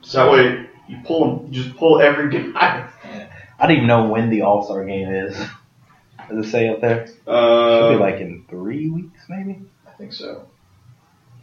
So 0.02 0.26
that 0.26 0.32
way 0.32 0.67
you 0.88 0.98
pull 1.06 1.38
them, 1.38 1.54
you 1.54 1.63
just 1.63 1.76
pull 1.78 2.02
every 2.02 2.30
guy. 2.54 2.88
I 3.60 3.67
don't 3.67 3.76
even 3.78 3.88
know 3.88 4.08
when 4.10 4.30
the 4.30 4.41
All 4.43 4.63
Star 4.63 4.86
game 4.86 5.10
is. 5.10 5.36
Does 6.30 6.46
it 6.48 6.50
say 6.50 6.69
up 6.69 6.80
there? 6.82 7.08
Should 7.08 7.28
Uh, 7.28 7.89
be 7.93 7.96
like 7.98 8.19
in 8.22 8.46
three 8.50 8.89
weeks, 8.89 9.22
maybe. 9.30 9.62
I 9.88 9.91
think 9.91 10.13
so. 10.13 10.48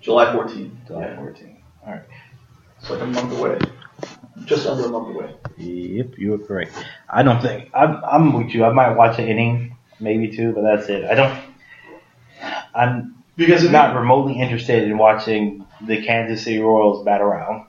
July 0.01 0.27
14th. 0.35 0.87
July 0.87 1.03
Yeah. 1.03 1.17
14. 1.17 1.57
It's 2.81 2.89
like 2.91 3.01
a 3.03 3.07
month 3.07 3.33
away. 3.39 3.59
Just 4.45 4.67
under 4.67 4.87
a 4.87 4.89
month 4.89 5.15
away. 5.15 5.35
Yep, 5.61 6.19
you 6.19 6.35
are 6.35 6.39
correct. 6.39 6.73
I 7.09 7.23
don't 7.23 7.41
think 7.43 7.71
I'm. 7.75 8.03
I'm 8.05 8.33
with 8.33 8.55
you. 8.55 8.65
I 8.65 8.73
might 8.73 8.93
watch 8.97 9.19
an 9.19 9.29
inning, 9.29 9.77
maybe 9.99 10.35
two, 10.35 10.53
but 10.53 10.63
that's 10.63 10.89
it. 10.89 11.05
I 11.05 11.15
don't. 11.15 11.39
I'm 12.75 13.23
Because 13.37 13.69
not 13.69 13.95
remotely 13.95 14.39
interested 14.41 14.85
in 14.85 14.97
watching 14.97 15.67
the 15.87 16.03
Kansas 16.03 16.45
City 16.45 16.59
Royals 16.59 17.05
bat 17.05 17.21
around. 17.21 17.67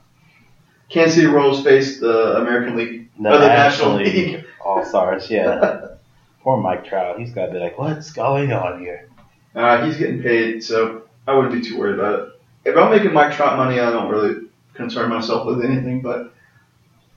Kansas 0.88 1.16
City 1.16 1.26
Royals 1.26 1.62
face 1.62 2.00
the 2.00 2.36
American 2.36 2.76
League, 2.76 3.08
or 3.18 3.38
the 3.38 3.38
National 3.38 3.96
National 3.96 3.96
League 3.96 4.14
League. 4.14 4.44
All 4.64 4.84
Stars, 4.84 5.30
yeah. 5.30 5.88
Poor 6.42 6.56
Mike 6.56 6.84
Trout. 6.86 7.18
He's 7.18 7.32
got 7.32 7.46
to 7.46 7.52
be 7.52 7.58
like, 7.58 7.78
what's 7.78 8.12
going 8.12 8.52
on 8.52 8.80
here? 8.80 9.08
Uh, 9.54 9.84
he's 9.84 9.96
getting 9.96 10.22
paid, 10.22 10.62
so 10.64 11.02
I 11.26 11.34
wouldn't 11.34 11.54
be 11.54 11.60
too 11.68 11.78
worried 11.78 11.98
about 11.98 12.20
it. 12.20 12.28
If 12.64 12.76
I'm 12.76 12.90
making 12.90 13.12
Mike 13.12 13.34
Trout 13.34 13.56
money, 13.56 13.78
I 13.80 13.90
don't 13.90 14.08
really 14.08 14.48
concern 14.74 15.10
myself 15.10 15.46
with 15.46 15.64
anything, 15.64 16.00
but 16.00 16.32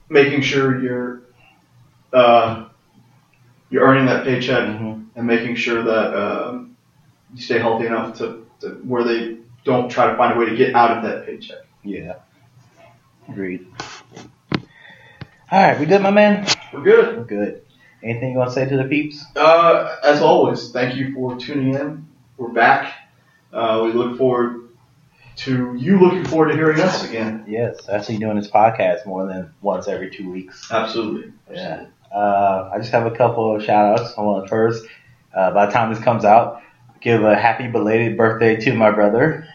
making 0.08 0.42
sure 0.42 0.80
you're 0.82 1.22
uh, 2.12 2.66
you're 3.70 3.82
earning 3.82 4.06
that 4.06 4.24
paycheck 4.24 4.68
Mm-hmm. 4.68 5.02
and 5.16 5.26
making 5.26 5.56
sure 5.56 5.82
that 5.82 6.14
um, 6.14 6.76
you 7.34 7.40
stay 7.42 7.58
healthy 7.58 7.86
enough 7.86 8.18
to, 8.18 8.46
to 8.60 8.68
where 8.84 9.04
they 9.04 9.38
don't 9.64 9.88
try 9.90 10.10
to 10.10 10.16
find 10.16 10.34
a 10.34 10.38
way 10.38 10.46
to 10.46 10.56
get 10.56 10.74
out 10.74 10.96
of 10.96 11.02
that 11.04 11.26
paycheck. 11.26 11.58
Yeah. 11.82 12.14
Agreed. 13.28 13.66
All 15.50 15.62
right, 15.62 15.78
we 15.78 15.86
good, 15.86 16.00
my 16.02 16.10
man? 16.10 16.46
We're 16.72 16.82
good. 16.82 17.16
We're 17.18 17.24
good. 17.24 17.62
Anything 18.02 18.32
you 18.32 18.38
want 18.38 18.50
to 18.50 18.54
say 18.54 18.68
to 18.68 18.76
the 18.76 18.84
peeps? 18.84 19.24
Uh, 19.34 19.96
as 20.04 20.20
always, 20.20 20.70
thank 20.70 20.96
you 20.96 21.12
for 21.14 21.36
tuning 21.36 21.74
in. 21.74 22.06
We're 22.36 22.52
back. 22.52 22.92
Uh, 23.52 23.82
we 23.84 23.92
look 23.92 24.18
forward 24.18 24.65
to 25.36 25.74
you 25.76 25.98
looking 25.98 26.24
forward 26.24 26.48
to 26.48 26.54
hearing 26.54 26.80
us 26.80 27.04
again. 27.08 27.44
Yes, 27.46 27.88
actually 27.88 28.18
doing 28.18 28.36
this 28.36 28.50
podcast 28.50 29.06
more 29.06 29.26
than 29.26 29.52
once 29.60 29.86
every 29.88 30.10
two 30.10 30.30
weeks. 30.30 30.70
Absolutely. 30.70 31.32
Yeah. 31.52 31.86
Uh, 32.14 32.70
I 32.72 32.78
just 32.78 32.92
have 32.92 33.06
a 33.06 33.10
couple 33.10 33.54
of 33.54 33.62
shout 33.62 33.98
outs. 34.00 34.14
I 34.16 34.22
want 34.22 34.44
to 34.44 34.48
first, 34.48 34.84
uh, 35.34 35.50
by 35.52 35.66
the 35.66 35.72
time 35.72 35.92
this 35.92 36.02
comes 36.02 36.24
out, 36.24 36.62
give 37.00 37.22
a 37.22 37.36
happy 37.36 37.68
belated 37.68 38.16
birthday 38.16 38.56
to 38.56 38.74
my 38.74 38.90
brother. 38.90 39.46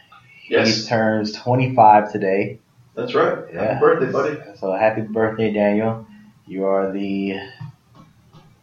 Yes, 0.47 0.83
He 0.83 0.87
turns 0.87 1.31
25 1.33 2.11
today. 2.11 2.59
that's 2.93 3.15
right. 3.15 3.39
Yeah. 3.53 3.73
Happy 3.73 3.79
birthday, 3.79 4.11
buddy. 4.11 4.37
So 4.59 4.73
happy 4.73 5.01
birthday, 5.01 5.51
Daniel. 5.51 6.05
You 6.45 6.65
are 6.65 6.91
the. 6.91 7.39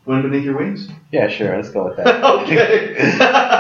Wind 0.05 0.23
beneath 0.23 0.45
your 0.45 0.57
wings. 0.57 0.89
Yeah, 1.12 1.29
sure, 1.29 1.55
let's 1.57 1.71
go 1.71 1.85
with 1.89 1.97
that. 1.97 2.25
okay. 2.43 2.95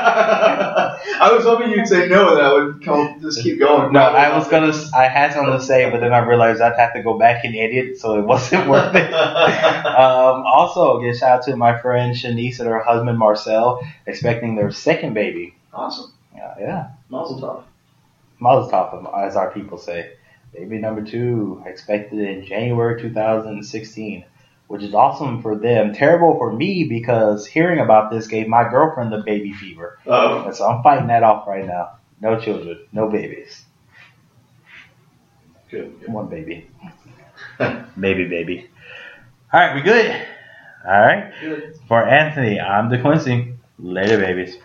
I 1.20 1.32
was 1.32 1.44
hoping 1.44 1.70
you'd 1.70 1.86
say 1.88 2.08
no, 2.08 2.34
and 2.34 2.42
I 2.42 2.52
would 2.52 2.84
come, 2.84 3.20
just 3.20 3.42
keep 3.42 3.58
going. 3.58 3.92
No, 3.92 4.00
I 4.00 4.36
was 4.36 4.48
gonna. 4.48 4.72
I 4.94 5.08
had 5.08 5.32
something 5.32 5.52
to 5.52 5.60
say, 5.60 5.90
but 5.90 6.00
then 6.00 6.12
I 6.12 6.18
realized 6.18 6.60
I'd 6.60 6.78
have 6.78 6.94
to 6.94 7.02
go 7.02 7.18
back 7.18 7.44
and 7.44 7.54
edit, 7.56 7.98
so 7.98 8.18
it 8.18 8.24
wasn't 8.24 8.68
worth 8.72 8.94
it. 8.94 9.12
um, 9.14 10.44
also, 10.46 11.00
give 11.00 11.16
shout 11.16 11.40
out 11.40 11.44
to 11.44 11.56
my 11.56 11.78
friend 11.80 12.14
Shanice 12.14 12.60
and 12.60 12.68
her 12.68 12.80
husband 12.80 13.18
Marcel, 13.18 13.80
expecting 14.06 14.54
their 14.56 14.70
second 14.70 15.14
baby. 15.14 15.54
awesome. 15.72 16.12
Yeah, 16.34 16.54
yeah. 16.60 16.90
Mazel 17.08 17.40
tov. 17.40 17.62
Mazel 18.38 18.70
tov, 18.70 19.26
as 19.26 19.34
our 19.36 19.50
people 19.50 19.78
say. 19.78 20.12
Baby 20.54 20.78
number 20.78 21.02
two 21.02 21.62
expected 21.66 22.20
in 22.20 22.44
January 22.46 23.00
2016, 23.00 24.24
which 24.68 24.82
is 24.82 24.94
awesome 24.94 25.42
for 25.42 25.56
them. 25.56 25.92
Terrible 25.92 26.36
for 26.38 26.52
me 26.52 26.84
because 26.84 27.46
hearing 27.46 27.80
about 27.80 28.10
this 28.10 28.28
gave 28.28 28.46
my 28.46 28.68
girlfriend 28.68 29.12
the 29.12 29.18
baby 29.18 29.52
fever. 29.52 29.98
And 30.46 30.54
so 30.54 30.68
I'm 30.68 30.82
fighting 30.82 31.08
that 31.08 31.22
off 31.22 31.48
right 31.48 31.66
now. 31.66 31.98
No 32.20 32.38
children, 32.38 32.86
no 32.92 33.08
babies. 33.08 33.64
good. 35.70 36.00
good. 36.00 36.12
One 36.12 36.28
baby. 36.28 36.70
Baby, 37.98 38.24
baby. 38.26 38.68
All 39.52 39.60
right, 39.60 39.74
we 39.74 39.80
good. 39.80 40.26
All 40.84 41.00
right. 41.00 41.32
Good. 41.40 41.78
For 41.86 42.04
Anthony, 42.04 42.60
I'm 42.60 42.88
DeQuincy. 42.88 43.56
Later, 43.78 44.18
babies. 44.18 44.58